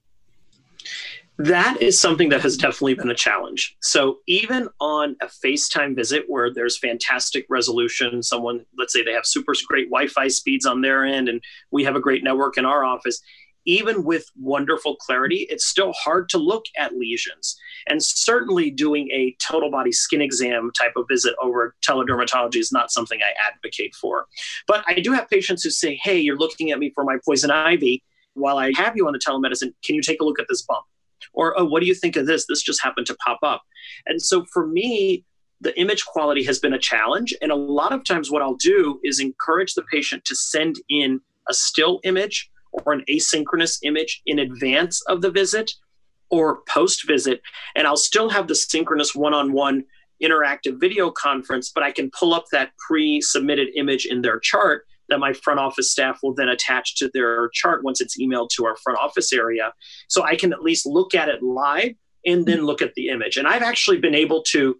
That 1.37 1.81
is 1.81 1.99
something 1.99 2.29
that 2.29 2.41
has 2.41 2.55
definitely 2.55 2.93
been 2.93 3.11
a 3.11 3.15
challenge. 3.15 3.75
So, 3.81 4.19
even 4.25 4.69
on 4.79 5.17
a 5.21 5.25
FaceTime 5.25 5.95
visit 5.95 6.23
where 6.27 6.53
there's 6.53 6.77
fantastic 6.77 7.45
resolution, 7.49 8.23
someone, 8.23 8.65
let's 8.77 8.93
say 8.93 9.03
they 9.03 9.11
have 9.11 9.25
super 9.25 9.53
great 9.67 9.89
Wi 9.89 10.07
Fi 10.07 10.29
speeds 10.29 10.65
on 10.65 10.81
their 10.81 11.03
end, 11.03 11.27
and 11.27 11.41
we 11.71 11.83
have 11.83 11.97
a 11.97 11.99
great 11.99 12.23
network 12.23 12.57
in 12.57 12.63
our 12.63 12.85
office, 12.85 13.21
even 13.65 14.03
with 14.03 14.25
wonderful 14.39 14.95
clarity, 14.95 15.47
it's 15.49 15.65
still 15.65 15.91
hard 15.93 16.29
to 16.29 16.37
look 16.37 16.65
at 16.77 16.95
lesions. 16.95 17.57
And 17.87 18.01
certainly 18.01 18.69
doing 18.69 19.09
a 19.11 19.35
total 19.41 19.71
body 19.71 19.91
skin 19.91 20.21
exam 20.21 20.71
type 20.79 20.93
of 20.95 21.05
visit 21.09 21.35
over 21.41 21.75
teledermatology 21.87 22.57
is 22.57 22.71
not 22.71 22.91
something 22.91 23.19
I 23.21 23.33
advocate 23.51 23.95
for. 23.95 24.27
But 24.67 24.83
I 24.87 24.95
do 24.95 25.11
have 25.11 25.29
patients 25.29 25.63
who 25.63 25.69
say, 25.69 25.99
hey, 26.01 26.17
you're 26.17 26.37
looking 26.37 26.71
at 26.71 26.79
me 26.79 26.91
for 26.93 27.03
my 27.03 27.17
poison 27.25 27.51
ivy. 27.51 28.03
While 28.33 28.57
I 28.57 28.71
have 28.75 28.95
you 28.95 29.07
on 29.07 29.13
the 29.13 29.19
telemedicine, 29.19 29.73
can 29.83 29.95
you 29.95 30.01
take 30.01 30.21
a 30.21 30.25
look 30.25 30.39
at 30.39 30.45
this 30.49 30.61
bump? 30.61 30.85
Or, 31.33 31.57
oh, 31.59 31.65
what 31.65 31.81
do 31.81 31.87
you 31.87 31.95
think 31.95 32.15
of 32.15 32.25
this? 32.25 32.45
This 32.47 32.61
just 32.61 32.83
happened 32.83 33.07
to 33.07 33.15
pop 33.15 33.39
up. 33.43 33.63
And 34.05 34.21
so 34.21 34.45
for 34.51 34.67
me, 34.67 35.23
the 35.61 35.77
image 35.79 36.05
quality 36.05 36.43
has 36.43 36.59
been 36.59 36.73
a 36.73 36.79
challenge. 36.79 37.33
And 37.41 37.51
a 37.51 37.55
lot 37.55 37.93
of 37.93 38.03
times, 38.03 38.31
what 38.31 38.41
I'll 38.41 38.55
do 38.55 38.99
is 39.03 39.19
encourage 39.19 39.73
the 39.73 39.83
patient 39.83 40.25
to 40.25 40.35
send 40.35 40.75
in 40.89 41.21
a 41.49 41.53
still 41.53 41.99
image 42.03 42.49
or 42.71 42.93
an 42.93 43.03
asynchronous 43.09 43.79
image 43.83 44.21
in 44.25 44.39
advance 44.39 45.01
of 45.03 45.21
the 45.21 45.31
visit 45.31 45.71
or 46.29 46.61
post 46.67 47.07
visit. 47.07 47.41
And 47.75 47.87
I'll 47.87 47.97
still 47.97 48.29
have 48.29 48.47
the 48.47 48.55
synchronous 48.55 49.15
one 49.15 49.33
on 49.33 49.53
one 49.53 49.83
interactive 50.21 50.79
video 50.79 51.11
conference, 51.11 51.71
but 51.73 51.83
I 51.83 51.91
can 51.91 52.09
pull 52.17 52.33
up 52.33 52.45
that 52.51 52.71
pre 52.77 53.21
submitted 53.21 53.69
image 53.75 54.05
in 54.05 54.21
their 54.21 54.39
chart 54.39 54.85
that 55.09 55.19
my 55.19 55.33
front 55.33 55.59
office 55.59 55.91
staff 55.91 56.19
will 56.23 56.33
then 56.33 56.49
attach 56.49 56.95
to 56.95 57.09
their 57.13 57.49
chart 57.53 57.83
once 57.83 58.01
it's 58.01 58.19
emailed 58.19 58.49
to 58.55 58.65
our 58.65 58.75
front 58.77 58.99
office 58.99 59.31
area. 59.31 59.73
So 60.07 60.23
I 60.23 60.35
can 60.35 60.53
at 60.53 60.61
least 60.61 60.85
look 60.85 61.13
at 61.13 61.29
it 61.29 61.43
live 61.43 61.93
and 62.25 62.45
then 62.45 62.65
look 62.65 62.81
at 62.81 62.93
the 62.95 63.09
image. 63.09 63.37
And 63.37 63.47
I've 63.47 63.61
actually 63.61 63.99
been 63.99 64.15
able 64.15 64.41
to 64.49 64.79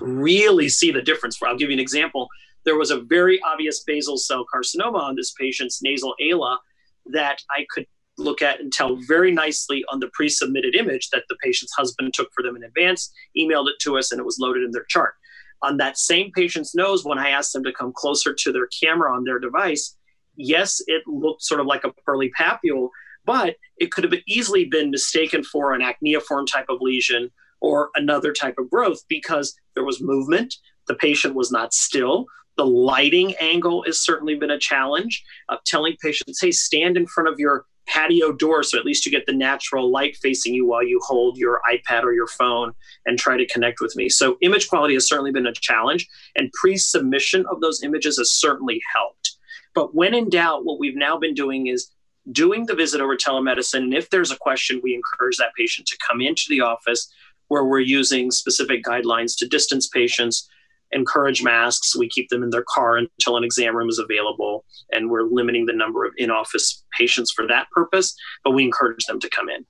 really 0.00 0.68
see 0.68 0.90
the 0.90 1.02
difference. 1.02 1.38
I'll 1.42 1.56
give 1.56 1.70
you 1.70 1.76
an 1.76 1.80
example. 1.80 2.28
There 2.64 2.76
was 2.76 2.90
a 2.90 3.00
very 3.00 3.40
obvious 3.42 3.82
basal 3.84 4.16
cell 4.16 4.46
carcinoma 4.52 5.00
on 5.00 5.16
this 5.16 5.32
patient's 5.32 5.82
nasal 5.82 6.14
ala 6.20 6.60
that 7.06 7.40
I 7.50 7.66
could 7.70 7.86
look 8.18 8.42
at 8.42 8.60
and 8.60 8.72
tell 8.72 8.96
very 8.96 9.32
nicely 9.32 9.84
on 9.90 9.98
the 9.98 10.08
pre-submitted 10.08 10.74
image 10.76 11.08
that 11.10 11.24
the 11.28 11.36
patient's 11.42 11.72
husband 11.72 12.14
took 12.14 12.28
for 12.34 12.42
them 12.42 12.56
in 12.56 12.62
advance, 12.62 13.12
emailed 13.36 13.68
it 13.68 13.76
to 13.80 13.98
us, 13.98 14.12
and 14.12 14.20
it 14.20 14.24
was 14.24 14.38
loaded 14.38 14.62
in 14.62 14.70
their 14.70 14.84
chart. 14.88 15.14
On 15.62 15.76
that 15.76 15.98
same 15.98 16.32
patient's 16.34 16.74
nose, 16.74 17.04
when 17.04 17.18
I 17.18 17.30
asked 17.30 17.52
them 17.52 17.64
to 17.64 17.72
come 17.72 17.92
closer 17.94 18.34
to 18.34 18.52
their 18.52 18.68
camera 18.82 19.14
on 19.14 19.24
their 19.24 19.38
device, 19.38 19.96
yes, 20.36 20.82
it 20.86 21.02
looked 21.06 21.42
sort 21.42 21.60
of 21.60 21.66
like 21.66 21.84
a 21.84 21.92
pearly 22.04 22.32
papule, 22.38 22.88
but 23.24 23.56
it 23.76 23.92
could 23.92 24.04
have 24.04 24.14
easily 24.26 24.64
been 24.64 24.90
mistaken 24.90 25.44
for 25.44 25.72
an 25.72 25.82
acneiform 25.82 26.46
type 26.46 26.66
of 26.68 26.78
lesion 26.80 27.30
or 27.60 27.90
another 27.94 28.32
type 28.32 28.56
of 28.58 28.68
growth 28.70 29.00
because 29.08 29.54
there 29.74 29.84
was 29.84 30.02
movement, 30.02 30.54
the 30.88 30.94
patient 30.94 31.34
was 31.34 31.52
not 31.52 31.72
still, 31.72 32.26
the 32.56 32.66
lighting 32.66 33.34
angle 33.40 33.82
has 33.84 34.00
certainly 34.00 34.34
been 34.34 34.50
a 34.50 34.58
challenge 34.58 35.24
of 35.48 35.58
telling 35.64 35.96
patients, 36.02 36.40
hey, 36.40 36.50
stand 36.50 36.96
in 36.96 37.06
front 37.06 37.28
of 37.28 37.38
your 37.38 37.64
patio 37.92 38.32
door 38.32 38.62
so 38.62 38.78
at 38.78 38.84
least 38.84 39.04
you 39.04 39.12
get 39.12 39.26
the 39.26 39.32
natural 39.32 39.90
light 39.90 40.16
facing 40.16 40.54
you 40.54 40.66
while 40.66 40.82
you 40.82 40.98
hold 41.04 41.36
your 41.36 41.60
iPad 41.70 42.04
or 42.04 42.12
your 42.12 42.26
phone 42.26 42.72
and 43.04 43.18
try 43.18 43.36
to 43.36 43.46
connect 43.46 43.80
with 43.80 43.94
me. 43.96 44.08
So 44.08 44.38
image 44.40 44.68
quality 44.68 44.94
has 44.94 45.06
certainly 45.06 45.32
been 45.32 45.46
a 45.46 45.52
challenge 45.52 46.08
and 46.36 46.50
pre-submission 46.52 47.44
of 47.50 47.60
those 47.60 47.82
images 47.82 48.18
has 48.18 48.32
certainly 48.32 48.80
helped. 48.94 49.36
But 49.74 49.94
when 49.94 50.14
in 50.14 50.28
doubt, 50.30 50.64
what 50.64 50.78
we've 50.78 50.96
now 50.96 51.18
been 51.18 51.34
doing 51.34 51.66
is 51.66 51.90
doing 52.30 52.66
the 52.66 52.74
visit 52.74 53.00
over 53.00 53.16
telemedicine. 53.16 53.78
And 53.78 53.94
if 53.94 54.10
there's 54.10 54.30
a 54.30 54.36
question, 54.36 54.80
we 54.82 54.94
encourage 54.94 55.36
that 55.38 55.54
patient 55.56 55.86
to 55.88 55.98
come 56.08 56.20
into 56.20 56.44
the 56.48 56.60
office 56.60 57.12
where 57.48 57.64
we're 57.64 57.80
using 57.80 58.30
specific 58.30 58.84
guidelines 58.84 59.36
to 59.38 59.46
distance 59.46 59.88
patients 59.88 60.48
encourage 60.92 61.42
masks. 61.42 61.96
We 61.96 62.08
keep 62.08 62.28
them 62.28 62.42
in 62.42 62.50
their 62.50 62.64
car 62.66 62.96
until 62.96 63.36
an 63.36 63.44
exam 63.44 63.76
room 63.76 63.88
is 63.88 63.98
available, 63.98 64.64
and 64.92 65.10
we're 65.10 65.24
limiting 65.24 65.66
the 65.66 65.72
number 65.72 66.04
of 66.04 66.12
in 66.16 66.30
office 66.30 66.84
patients 66.98 67.32
for 67.32 67.46
that 67.48 67.68
purpose, 67.70 68.14
but 68.44 68.52
we 68.52 68.64
encourage 68.64 69.04
them 69.06 69.20
to 69.20 69.28
come 69.28 69.48
in. 69.48 69.64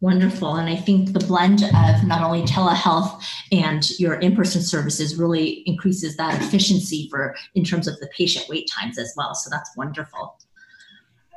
Wonderful. 0.00 0.56
And 0.56 0.68
I 0.68 0.76
think 0.76 1.12
the 1.12 1.24
blend 1.26 1.62
of 1.62 2.04
not 2.04 2.22
only 2.22 2.42
telehealth 2.42 3.22
and 3.50 3.88
your 3.98 4.14
in 4.14 4.36
person 4.36 4.60
services 4.60 5.16
really 5.16 5.62
increases 5.64 6.16
that 6.16 6.40
efficiency 6.42 7.08
for 7.10 7.34
in 7.54 7.64
terms 7.64 7.88
of 7.88 7.98
the 8.00 8.08
patient 8.08 8.46
wait 8.48 8.70
times 8.70 8.98
as 8.98 9.14
well. 9.16 9.34
So 9.34 9.48
that's 9.48 9.74
wonderful. 9.76 10.38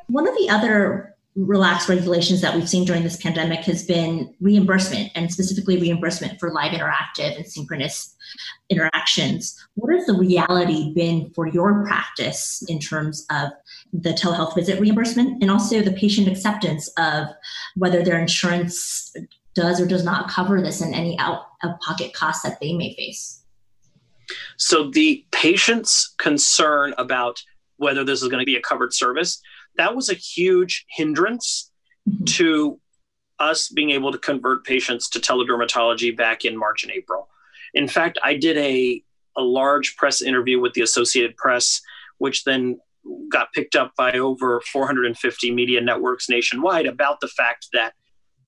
One 0.08 0.27
of 0.27 0.36
the 0.36 0.50
other 0.50 1.15
relaxed 1.46 1.88
regulations 1.88 2.41
that 2.41 2.53
we've 2.53 2.67
seen 2.67 2.86
during 2.86 3.03
this 3.03 3.15
pandemic 3.15 3.62
has 3.62 3.86
been 3.86 4.34
reimbursement 4.41 5.10
and 5.15 5.31
specifically 5.31 5.79
reimbursement 5.79 6.38
for 6.39 6.51
live 6.51 6.74
interactive 6.74 7.36
and 7.38 7.48
synchronous 7.48 8.15
interactions. 8.69 9.58
What 9.75 9.96
has 9.96 10.05
the 10.05 10.13
reality 10.13 10.93
been 10.93 11.31
for 11.34 11.48
your 11.48 11.86
practice 11.86 12.62
in 12.67 12.79
terms 12.79 13.25
of 13.31 13.51
the 13.93 14.10
telehealth 14.10 14.53
visit 14.53 14.81
reimbursement 14.81 15.41
and 15.41 15.50
also 15.50 15.81
the 15.81 15.93
patient 15.93 16.27
acceptance 16.27 16.89
of 16.98 17.27
whether 17.75 18.03
their 18.03 18.19
insurance 18.19 19.15
does 19.55 19.79
or 19.79 19.86
does 19.86 20.03
not 20.03 20.29
cover 20.29 20.62
this 20.62 20.81
and 20.81 20.93
any 20.93 21.17
out 21.19 21.46
of 21.63 21.79
pocket 21.79 22.13
costs 22.13 22.43
that 22.43 22.60
they 22.60 22.74
may 22.74 22.93
face? 22.96 23.43
So, 24.58 24.91
the 24.91 25.25
patient's 25.31 26.13
concern 26.17 26.93
about 27.00 27.41
whether 27.77 28.03
this 28.03 28.22
is 28.22 28.27
going 28.27 28.41
to 28.41 28.46
be 28.46 28.58
a 28.58 28.62
covered 28.62 28.93
service 28.93 29.41
that 29.77 29.95
was 29.95 30.09
a 30.09 30.13
huge 30.13 30.85
hindrance 30.89 31.71
mm-hmm. 32.07 32.23
to 32.25 32.79
us 33.39 33.69
being 33.69 33.91
able 33.91 34.11
to 34.11 34.17
convert 34.17 34.65
patients 34.65 35.09
to 35.09 35.19
teledermatology 35.19 36.15
back 36.15 36.43
in 36.43 36.57
March 36.57 36.83
and 36.83 36.91
April. 36.91 37.29
In 37.73 37.88
fact, 37.88 38.17
I 38.23 38.35
did 38.35 38.57
a, 38.57 39.01
a 39.38 39.41
large 39.41 39.95
press 39.95 40.21
interview 40.21 40.59
with 40.59 40.73
the 40.73 40.81
Associated 40.81 41.38
Press, 41.38 41.81
which 42.17 42.43
then 42.43 42.79
got 43.31 43.53
picked 43.53 43.75
up 43.75 43.93
by 43.95 44.11
over 44.13 44.61
450 44.71 45.51
media 45.51 45.81
networks 45.81 46.29
nationwide 46.29 46.85
about 46.85 47.21
the 47.21 47.27
fact 47.27 47.67
that 47.73 47.93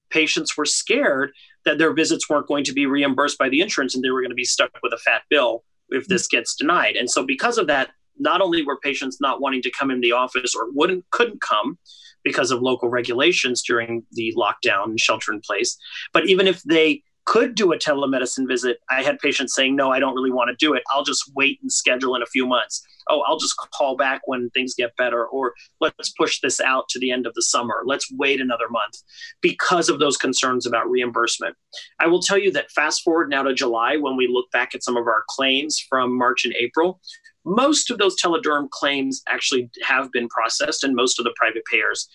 patients 0.09 0.57
were 0.57 0.65
scared 0.65 1.31
that 1.65 1.77
their 1.77 1.93
visits 1.93 2.29
weren't 2.29 2.47
going 2.47 2.63
to 2.65 2.73
be 2.73 2.85
reimbursed 2.85 3.37
by 3.37 3.49
the 3.49 3.61
insurance 3.61 3.95
and 3.95 4.03
they 4.03 4.09
were 4.09 4.21
going 4.21 4.29
to 4.31 4.35
be 4.35 4.43
stuck 4.43 4.71
with 4.83 4.93
a 4.93 4.97
fat 4.97 5.21
bill 5.29 5.63
if 5.89 6.07
this 6.07 6.27
gets 6.27 6.55
denied. 6.55 6.95
And 6.95 7.09
so, 7.09 7.25
because 7.25 7.57
of 7.57 7.67
that, 7.67 7.91
not 8.21 8.41
only 8.41 8.63
were 8.63 8.77
patients 8.79 9.19
not 9.19 9.41
wanting 9.41 9.61
to 9.63 9.71
come 9.71 9.91
in 9.91 10.01
the 10.01 10.11
office 10.11 10.53
or 10.55 10.71
wouldn't 10.71 11.09
couldn't 11.11 11.41
come 11.41 11.77
because 12.23 12.51
of 12.51 12.61
local 12.61 12.89
regulations 12.89 13.63
during 13.63 14.03
the 14.11 14.33
lockdown 14.37 14.85
and 14.85 14.99
shelter 14.99 15.33
in 15.33 15.41
place, 15.41 15.77
but 16.13 16.27
even 16.27 16.47
if 16.47 16.61
they 16.63 17.01
could 17.25 17.55
do 17.55 17.71
a 17.71 17.77
telemedicine 17.77 18.47
visit, 18.47 18.79
I 18.89 19.03
had 19.03 19.19
patients 19.19 19.53
saying, 19.53 19.75
No, 19.75 19.91
I 19.91 19.99
don't 19.99 20.15
really 20.15 20.31
want 20.31 20.49
to 20.49 20.65
do 20.65 20.73
it. 20.73 20.83
I'll 20.91 21.03
just 21.03 21.31
wait 21.35 21.59
and 21.61 21.71
schedule 21.71 22.15
in 22.15 22.21
a 22.21 22.27
few 22.27 22.45
months. 22.45 22.83
Oh, 23.09 23.21
I'll 23.21 23.37
just 23.37 23.55
call 23.73 23.95
back 23.95 24.21
when 24.25 24.49
things 24.51 24.73
get 24.75 24.95
better, 24.95 25.25
or 25.25 25.53
let's 25.79 26.11
push 26.11 26.39
this 26.39 26.59
out 26.59 26.87
to 26.89 26.99
the 26.99 27.11
end 27.11 27.25
of 27.25 27.33
the 27.33 27.41
summer. 27.41 27.83
Let's 27.85 28.11
wait 28.11 28.39
another 28.39 28.69
month 28.69 28.95
because 29.41 29.89
of 29.89 29.99
those 29.99 30.17
concerns 30.17 30.65
about 30.65 30.89
reimbursement. 30.89 31.55
I 31.99 32.07
will 32.07 32.21
tell 32.21 32.37
you 32.37 32.51
that 32.51 32.71
fast 32.71 33.01
forward 33.03 33.29
now 33.29 33.43
to 33.43 33.53
July, 33.53 33.97
when 33.97 34.17
we 34.17 34.27
look 34.27 34.49
back 34.51 34.75
at 34.75 34.83
some 34.83 34.97
of 34.97 35.07
our 35.07 35.23
claims 35.29 35.79
from 35.79 36.17
March 36.17 36.45
and 36.45 36.53
April, 36.59 37.01
most 37.45 37.89
of 37.89 37.97
those 37.97 38.19
telederm 38.21 38.69
claims 38.69 39.21
actually 39.27 39.69
have 39.83 40.11
been 40.11 40.27
processed, 40.29 40.83
and 40.83 40.95
most 40.95 41.19
of 41.19 41.25
the 41.25 41.33
private 41.35 41.63
payers 41.71 42.07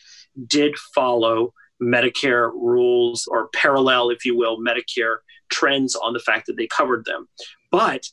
did 0.47 0.77
follow 0.95 1.53
Medicare 1.83 2.51
rules 2.53 3.27
or 3.27 3.49
parallel, 3.55 4.11
if 4.11 4.25
you 4.25 4.37
will, 4.37 4.59
Medicare 4.59 5.17
trends 5.51 5.95
on 5.95 6.13
the 6.13 6.21
fact 6.21 6.47
that 6.47 6.57
they 6.57 6.67
covered 6.67 7.05
them. 7.05 7.29
But 7.71 8.07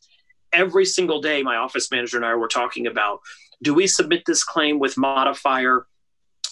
every 0.51 0.86
single 0.86 1.22
day, 1.22 1.43
my 1.43 1.55
office 1.55 1.89
manager 1.91 2.17
and 2.17 2.25
I 2.25 2.36
were 2.36 2.48
talking 2.48 2.88
about 2.88 3.20
do 3.62 3.74
we 3.74 3.88
submit 3.88 4.24
this 4.25 4.43
claim 4.43 4.77
with 4.77 4.98
modifier 4.98 5.88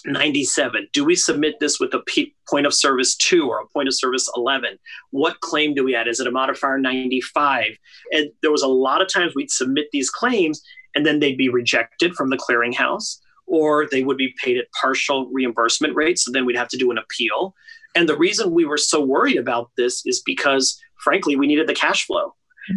97. 0.04 0.88
Do 0.92 1.04
we 1.04 1.14
submit 1.14 1.60
this 1.60 1.78
with 1.78 1.94
a 1.94 2.00
P- 2.00 2.34
point 2.48 2.66
of 2.66 2.74
service 2.74 3.16
2 3.16 3.48
or 3.48 3.60
a 3.60 3.66
point 3.68 3.88
of 3.88 3.94
service 3.94 4.28
11? 4.36 4.78
What 5.10 5.40
claim 5.40 5.74
do 5.74 5.84
we 5.84 5.94
add? 5.94 6.08
Is 6.08 6.20
it 6.20 6.26
a 6.26 6.30
modifier 6.30 6.78
95? 6.78 7.76
And 8.12 8.30
there 8.42 8.52
was 8.52 8.62
a 8.62 8.68
lot 8.68 9.02
of 9.02 9.12
times 9.12 9.34
we'd 9.34 9.50
submit 9.50 9.86
these 9.92 10.10
claims 10.10 10.62
and 10.94 11.06
then 11.06 11.20
they'd 11.20 11.38
be 11.38 11.48
rejected 11.48 12.14
from 12.14 12.30
the 12.30 12.36
clearinghouse 12.36 13.18
or 13.46 13.86
they 13.90 14.02
would 14.02 14.16
be 14.16 14.34
paid 14.42 14.58
at 14.58 14.66
partial 14.80 15.28
reimbursement 15.30 15.94
rates. 15.94 16.24
So 16.24 16.32
then 16.32 16.46
we'd 16.46 16.56
have 16.56 16.68
to 16.68 16.78
do 16.78 16.90
an 16.90 16.98
appeal. 16.98 17.54
And 17.94 18.08
the 18.08 18.16
reason 18.16 18.52
we 18.52 18.64
were 18.64 18.78
so 18.78 19.00
worried 19.02 19.36
about 19.36 19.70
this 19.76 20.06
is 20.06 20.22
because, 20.24 20.80
frankly, 21.02 21.36
we 21.36 21.46
needed 21.46 21.68
the 21.68 21.74
cash 21.74 22.06
flow. 22.06 22.34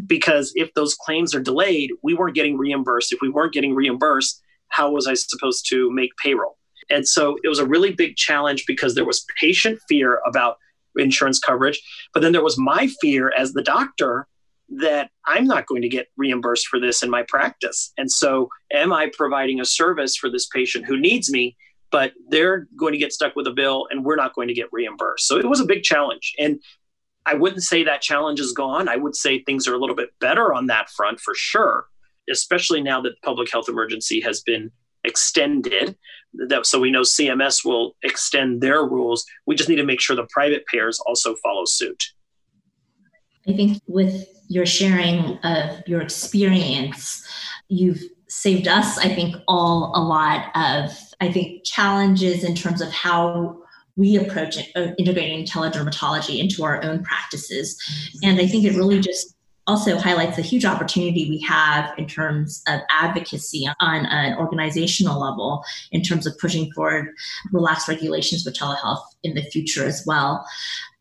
Because 0.08 0.52
if 0.56 0.74
those 0.74 0.96
claims 0.96 1.36
are 1.36 1.40
delayed, 1.40 1.92
we 2.02 2.16
weren't 2.16 2.36
getting 2.36 2.58
reimbursed. 2.58 3.14
If 3.14 3.20
we 3.22 3.30
weren't 3.30 3.54
getting 3.54 3.76
reimbursed, 3.76 4.42
how 4.70 4.92
was 4.92 5.08
I 5.08 5.14
supposed 5.14 5.68
to 5.70 5.92
make 5.92 6.10
payroll? 6.18 6.58
And 6.90 7.08
so 7.08 7.38
it 7.44 7.48
was 7.48 7.60
a 7.60 7.66
really 7.66 7.92
big 7.92 8.16
challenge 8.16 8.66
because 8.68 8.96
there 8.96 9.06
was 9.06 9.26
patient 9.40 9.80
fear 9.88 10.22
about 10.26 10.58
insurance 10.98 11.40
coverage, 11.40 11.82
but 12.14 12.22
then 12.22 12.32
there 12.32 12.44
was 12.44 12.58
my 12.58 12.88
fear 13.02 13.32
as 13.36 13.54
the 13.54 13.62
doctor 13.62 14.28
that 14.70 15.12
I'm 15.26 15.46
not 15.46 15.68
going 15.68 15.82
to 15.84 15.90
get 15.90 16.08
reimbursed 16.18 16.68
for 16.68 16.80
this 16.80 17.04
in 17.04 17.10
my 17.10 17.24
practice. 17.28 17.92
And 17.98 18.12
so, 18.12 18.50
am 18.74 18.92
I 18.92 19.12
providing 19.14 19.60
a 19.60 19.66
service 19.66 20.16
for 20.16 20.30
this 20.30 20.48
patient 20.48 20.86
who 20.86 20.98
needs 20.98 21.32
me, 21.32 21.56
but 21.92 22.14
they're 22.30 22.68
going 22.78 22.94
to 22.94 22.98
get 22.98 23.14
stuck 23.14 23.36
with 23.36 23.48
a 23.48 23.52
bill 23.52 23.88
and 23.92 24.04
we're 24.04 24.16
not 24.16 24.34
going 24.34 24.48
to 24.48 24.54
get 24.54 24.70
reimbursed? 24.72 25.28
So, 25.28 25.38
it 25.38 25.48
was 25.48 25.60
a 25.60 25.66
big 25.66 25.84
challenge. 25.84 26.34
And 26.40 26.60
I 27.26 27.34
wouldn't 27.36 27.64
say 27.64 27.84
that 27.84 28.02
challenge 28.02 28.40
is 28.40 28.54
gone. 28.54 28.88
I 28.88 28.98
would 28.98 29.16
say 29.16 29.44
things 29.44 29.68
are 29.68 29.74
a 29.74 29.80
little 29.80 29.96
bit 29.96 30.10
better 30.20 30.54
on 30.54 30.68
that 30.68 30.90
front 30.90 31.20
for 31.20 31.34
sure, 31.36 31.86
especially 32.30 32.82
now 32.82 33.02
that 33.02 33.10
the 33.10 33.26
public 33.26 33.52
health 33.52 33.70
emergency 33.70 34.22
has 34.22 34.42
been 34.42 34.72
extended. 35.06 35.96
That, 36.50 36.66
so 36.66 36.80
we 36.80 36.92
know 36.92 37.02
CMS 37.02 37.64
will 37.64 37.96
extend 38.04 38.62
their 38.62 38.84
rules. 38.84 39.26
We 39.46 39.56
just 39.56 39.70
need 39.70 39.78
to 39.78 39.86
make 39.86 40.02
sure 40.02 40.16
the 40.16 40.28
private 40.30 40.66
payers 40.66 41.00
also 41.06 41.36
follow 41.36 41.64
suit. 41.66 42.04
I 43.48 43.54
think 43.54 43.82
with 43.88 44.28
your 44.50 44.66
sharing 44.66 45.38
of 45.44 45.88
your 45.88 46.02
experience, 46.02 47.26
you've 47.70 48.02
saved 48.28 48.68
us, 48.68 48.98
I 48.98 49.08
think, 49.08 49.36
all 49.48 49.92
a 49.96 50.04
lot 50.04 50.48
of, 50.56 50.92
I 51.22 51.32
think, 51.32 51.64
challenges 51.64 52.44
in 52.44 52.56
terms 52.56 52.82
of 52.82 52.92
how 52.92 53.62
we 53.96 54.18
approach 54.18 54.58
uh, 54.76 54.88
integrating 54.98 55.46
teledermatology 55.46 56.40
into 56.40 56.64
our 56.64 56.84
own 56.84 57.04
practices. 57.04 57.78
And 58.24 58.42
I 58.42 58.48
think 58.48 58.66
it 58.66 58.76
really 58.76 59.00
just 59.00 59.35
also 59.68 59.98
highlights 59.98 60.38
a 60.38 60.42
huge 60.42 60.66
opportunity 60.66 61.30
we 61.30 61.40
have 61.42 61.92
in 61.98 62.08
terms 62.08 62.62
of 62.68 62.82
advocacy 62.90 63.68
on 63.80 64.06
an 64.06 64.38
organizational 64.38 65.20
level 65.20 65.64
in 65.92 66.02
terms 66.02 66.28
of 66.28 66.38
pushing 66.38 66.72
forward 66.72 67.10
relaxed 67.52 67.88
regulations 67.88 68.44
for 68.44 68.52
telehealth 68.52 69.04
in 69.24 69.34
the 69.36 69.44
future 69.44 69.86
as 69.86 70.04
well. 70.06 70.46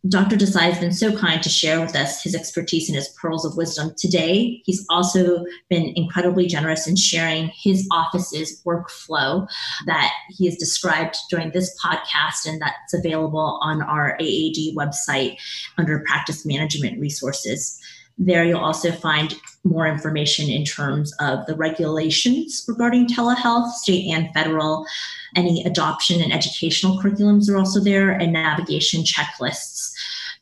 Dr. 0.07 0.37
Desai 0.37 0.71
has 0.71 0.79
been 0.79 0.93
so 0.93 1.17
kind 1.17 1.43
to 1.43 1.49
share 1.49 1.81
with 1.81 1.97
us 1.97 2.23
his 2.23 2.35
expertise 2.35 2.91
and 2.91 2.97
his 2.97 3.09
pearls 3.21 3.47
of 3.47 3.57
wisdom 3.57 3.95
today. 3.97 4.61
He's 4.67 4.85
also 4.91 5.47
been 5.71 5.95
incredibly 5.97 6.47
generous 6.47 6.87
in 6.87 6.95
sharing 6.95 7.51
his 7.55 7.89
office's 7.91 8.63
workflow 8.67 9.49
that 9.87 10.13
he 10.29 10.45
has 10.45 10.57
described 10.57 11.17
during 11.31 11.53
this 11.53 11.75
podcast, 11.83 12.47
and 12.47 12.61
that's 12.61 12.93
available 12.93 13.59
on 13.63 13.81
our 13.81 14.15
AAD 14.21 14.77
website 14.77 15.39
under 15.79 16.01
practice 16.01 16.45
management 16.45 17.01
resources. 17.01 17.81
There, 18.17 18.45
you'll 18.45 18.61
also 18.61 18.93
find 18.93 19.35
more 19.65 19.87
information 19.87 20.49
in 20.49 20.65
terms 20.65 21.13
of 21.21 21.47
the 21.47 21.57
regulations 21.57 22.65
regarding 22.69 23.09
telehealth, 23.09 23.73
state 23.73 24.09
and 24.13 24.33
federal. 24.33 24.87
Any 25.35 25.65
adoption 25.65 26.23
and 26.23 26.33
educational 26.33 27.01
curriculums 27.01 27.51
are 27.51 27.57
also 27.57 27.81
there, 27.81 28.13
and 28.13 28.33
navigation 28.33 29.03
checklists. 29.03 29.93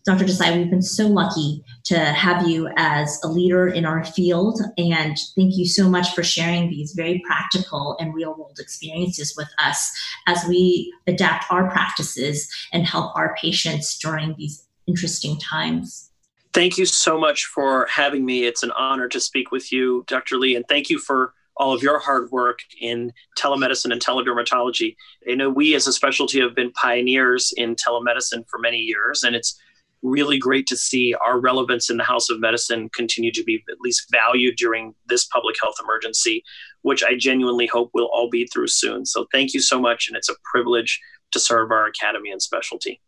Dr. 0.04 0.24
Desai, 0.24 0.58
we've 0.58 0.70
been 0.70 0.82
so 0.82 1.06
lucky 1.06 1.64
to 1.84 1.96
have 1.96 2.46
you 2.46 2.68
as 2.76 3.20
a 3.22 3.28
leader 3.28 3.68
in 3.68 3.86
our 3.86 4.04
field, 4.04 4.60
and 4.76 5.16
thank 5.36 5.56
you 5.56 5.64
so 5.64 5.88
much 5.88 6.12
for 6.12 6.24
sharing 6.24 6.68
these 6.68 6.92
very 6.92 7.22
practical 7.24 7.96
and 8.00 8.12
real 8.12 8.34
world 8.34 8.58
experiences 8.58 9.34
with 9.36 9.48
us 9.58 9.90
as 10.26 10.44
we 10.48 10.92
adapt 11.06 11.50
our 11.50 11.70
practices 11.70 12.50
and 12.72 12.84
help 12.84 13.14
our 13.16 13.36
patients 13.40 13.96
during 13.98 14.34
these 14.36 14.66
interesting 14.88 15.38
times. 15.38 16.11
Thank 16.52 16.76
you 16.76 16.84
so 16.84 17.18
much 17.18 17.46
for 17.46 17.86
having 17.86 18.26
me. 18.26 18.44
It's 18.44 18.62
an 18.62 18.72
honor 18.72 19.08
to 19.08 19.20
speak 19.20 19.50
with 19.50 19.72
you, 19.72 20.04
Dr. 20.06 20.36
Lee, 20.36 20.54
and 20.54 20.66
thank 20.68 20.90
you 20.90 20.98
for 20.98 21.32
all 21.56 21.72
of 21.72 21.82
your 21.82 21.98
hard 21.98 22.30
work 22.30 22.58
in 22.78 23.10
telemedicine 23.38 23.90
and 23.90 24.02
teledermatology. 24.02 24.96
I 25.30 25.34
know 25.34 25.48
we 25.48 25.74
as 25.74 25.86
a 25.86 25.94
specialty 25.94 26.40
have 26.40 26.54
been 26.54 26.70
pioneers 26.72 27.54
in 27.56 27.74
telemedicine 27.74 28.44
for 28.50 28.58
many 28.58 28.78
years, 28.78 29.22
and 29.22 29.34
it's 29.34 29.58
really 30.02 30.36
great 30.36 30.66
to 30.66 30.76
see 30.76 31.14
our 31.14 31.40
relevance 31.40 31.88
in 31.88 31.96
the 31.96 32.04
House 32.04 32.28
of 32.28 32.38
Medicine 32.38 32.90
continue 32.90 33.32
to 33.32 33.44
be 33.44 33.64
at 33.70 33.80
least 33.80 34.10
valued 34.10 34.56
during 34.56 34.94
this 35.06 35.24
public 35.26 35.56
health 35.62 35.76
emergency, 35.82 36.42
which 36.82 37.02
I 37.02 37.16
genuinely 37.16 37.66
hope 37.66 37.90
we'll 37.94 38.10
all 38.12 38.28
be 38.28 38.46
through 38.46 38.68
soon. 38.68 39.06
So 39.06 39.26
thank 39.32 39.54
you 39.54 39.60
so 39.60 39.80
much, 39.80 40.08
and 40.08 40.18
it's 40.18 40.28
a 40.28 40.34
privilege 40.52 41.00
to 41.30 41.40
serve 41.40 41.70
our 41.70 41.86
academy 41.86 42.30
and 42.30 42.42
specialty. 42.42 43.00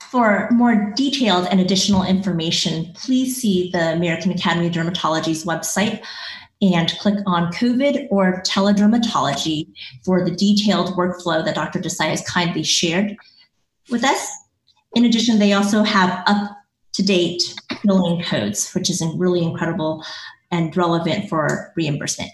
For 0.00 0.48
more 0.50 0.92
detailed 0.96 1.46
and 1.50 1.60
additional 1.60 2.02
information, 2.02 2.92
please 2.94 3.36
see 3.36 3.70
the 3.70 3.92
American 3.92 4.32
Academy 4.32 4.66
of 4.66 4.72
Dermatology's 4.72 5.44
website 5.44 6.02
and 6.62 6.90
click 6.98 7.18
on 7.26 7.52
COVID 7.52 8.08
or 8.10 8.42
teledermatology 8.42 9.72
for 10.04 10.24
the 10.24 10.34
detailed 10.34 10.96
workflow 10.96 11.44
that 11.44 11.54
Dr. 11.54 11.78
Desai 11.78 12.10
has 12.10 12.22
kindly 12.22 12.62
shared 12.62 13.16
with 13.88 14.04
us. 14.04 14.30
In 14.94 15.04
addition, 15.04 15.38
they 15.38 15.52
also 15.52 15.82
have 15.82 16.22
up 16.26 16.56
to 16.94 17.02
date 17.02 17.42
billing 17.84 18.22
codes, 18.24 18.72
which 18.74 18.90
is 18.90 19.02
really 19.16 19.42
incredible 19.42 20.04
and 20.50 20.76
relevant 20.76 21.28
for 21.28 21.72
reimbursement. 21.76 22.30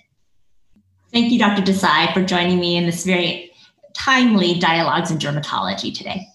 Thank 1.12 1.30
you, 1.30 1.38
Dr. 1.38 1.62
Desai, 1.62 2.12
for 2.12 2.24
joining 2.24 2.58
me 2.58 2.76
in 2.76 2.86
this 2.86 3.04
very 3.04 3.52
timely 3.92 4.58
Dialogues 4.58 5.10
in 5.10 5.18
Dermatology 5.18 5.94
today. 5.94 6.26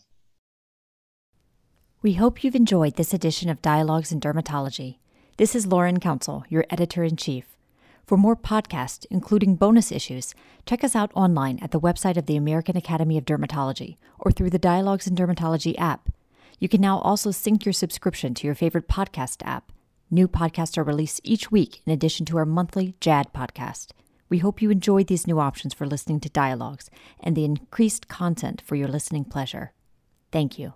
We 2.03 2.13
hope 2.13 2.43
you've 2.43 2.55
enjoyed 2.55 2.95
this 2.95 3.13
edition 3.13 3.47
of 3.47 3.61
Dialogues 3.61 4.11
in 4.11 4.19
Dermatology. 4.19 4.97
This 5.37 5.53
is 5.53 5.67
Lauren 5.67 5.99
Council, 5.99 6.43
your 6.49 6.65
editor 6.71 7.03
in 7.03 7.15
chief. 7.15 7.45
For 8.07 8.17
more 8.17 8.35
podcasts, 8.35 9.05
including 9.11 9.55
bonus 9.55 9.91
issues, 9.91 10.33
check 10.65 10.83
us 10.83 10.95
out 10.95 11.11
online 11.13 11.59
at 11.61 11.69
the 11.69 11.79
website 11.79 12.17
of 12.17 12.25
the 12.25 12.35
American 12.35 12.75
Academy 12.75 13.19
of 13.19 13.25
Dermatology 13.25 13.97
or 14.17 14.31
through 14.31 14.49
the 14.49 14.57
Dialogues 14.57 15.05
in 15.05 15.15
Dermatology 15.15 15.77
app. 15.77 16.09
You 16.57 16.67
can 16.67 16.81
now 16.81 16.97
also 17.01 17.29
sync 17.29 17.67
your 17.67 17.73
subscription 17.73 18.33
to 18.33 18.47
your 18.47 18.55
favorite 18.55 18.87
podcast 18.87 19.45
app. 19.45 19.71
New 20.09 20.27
podcasts 20.27 20.79
are 20.79 20.83
released 20.83 21.21
each 21.23 21.51
week 21.51 21.83
in 21.85 21.93
addition 21.93 22.25
to 22.25 22.37
our 22.37 22.45
monthly 22.45 22.95
JAAD 22.99 23.31
podcast. 23.31 23.89
We 24.27 24.39
hope 24.39 24.59
you 24.59 24.71
enjoyed 24.71 25.05
these 25.05 25.27
new 25.27 25.39
options 25.39 25.75
for 25.75 25.85
listening 25.85 26.19
to 26.21 26.29
dialogues 26.29 26.89
and 27.19 27.35
the 27.35 27.45
increased 27.45 28.07
content 28.07 28.63
for 28.65 28.75
your 28.75 28.87
listening 28.87 29.23
pleasure. 29.23 29.73
Thank 30.31 30.57
you. 30.57 30.73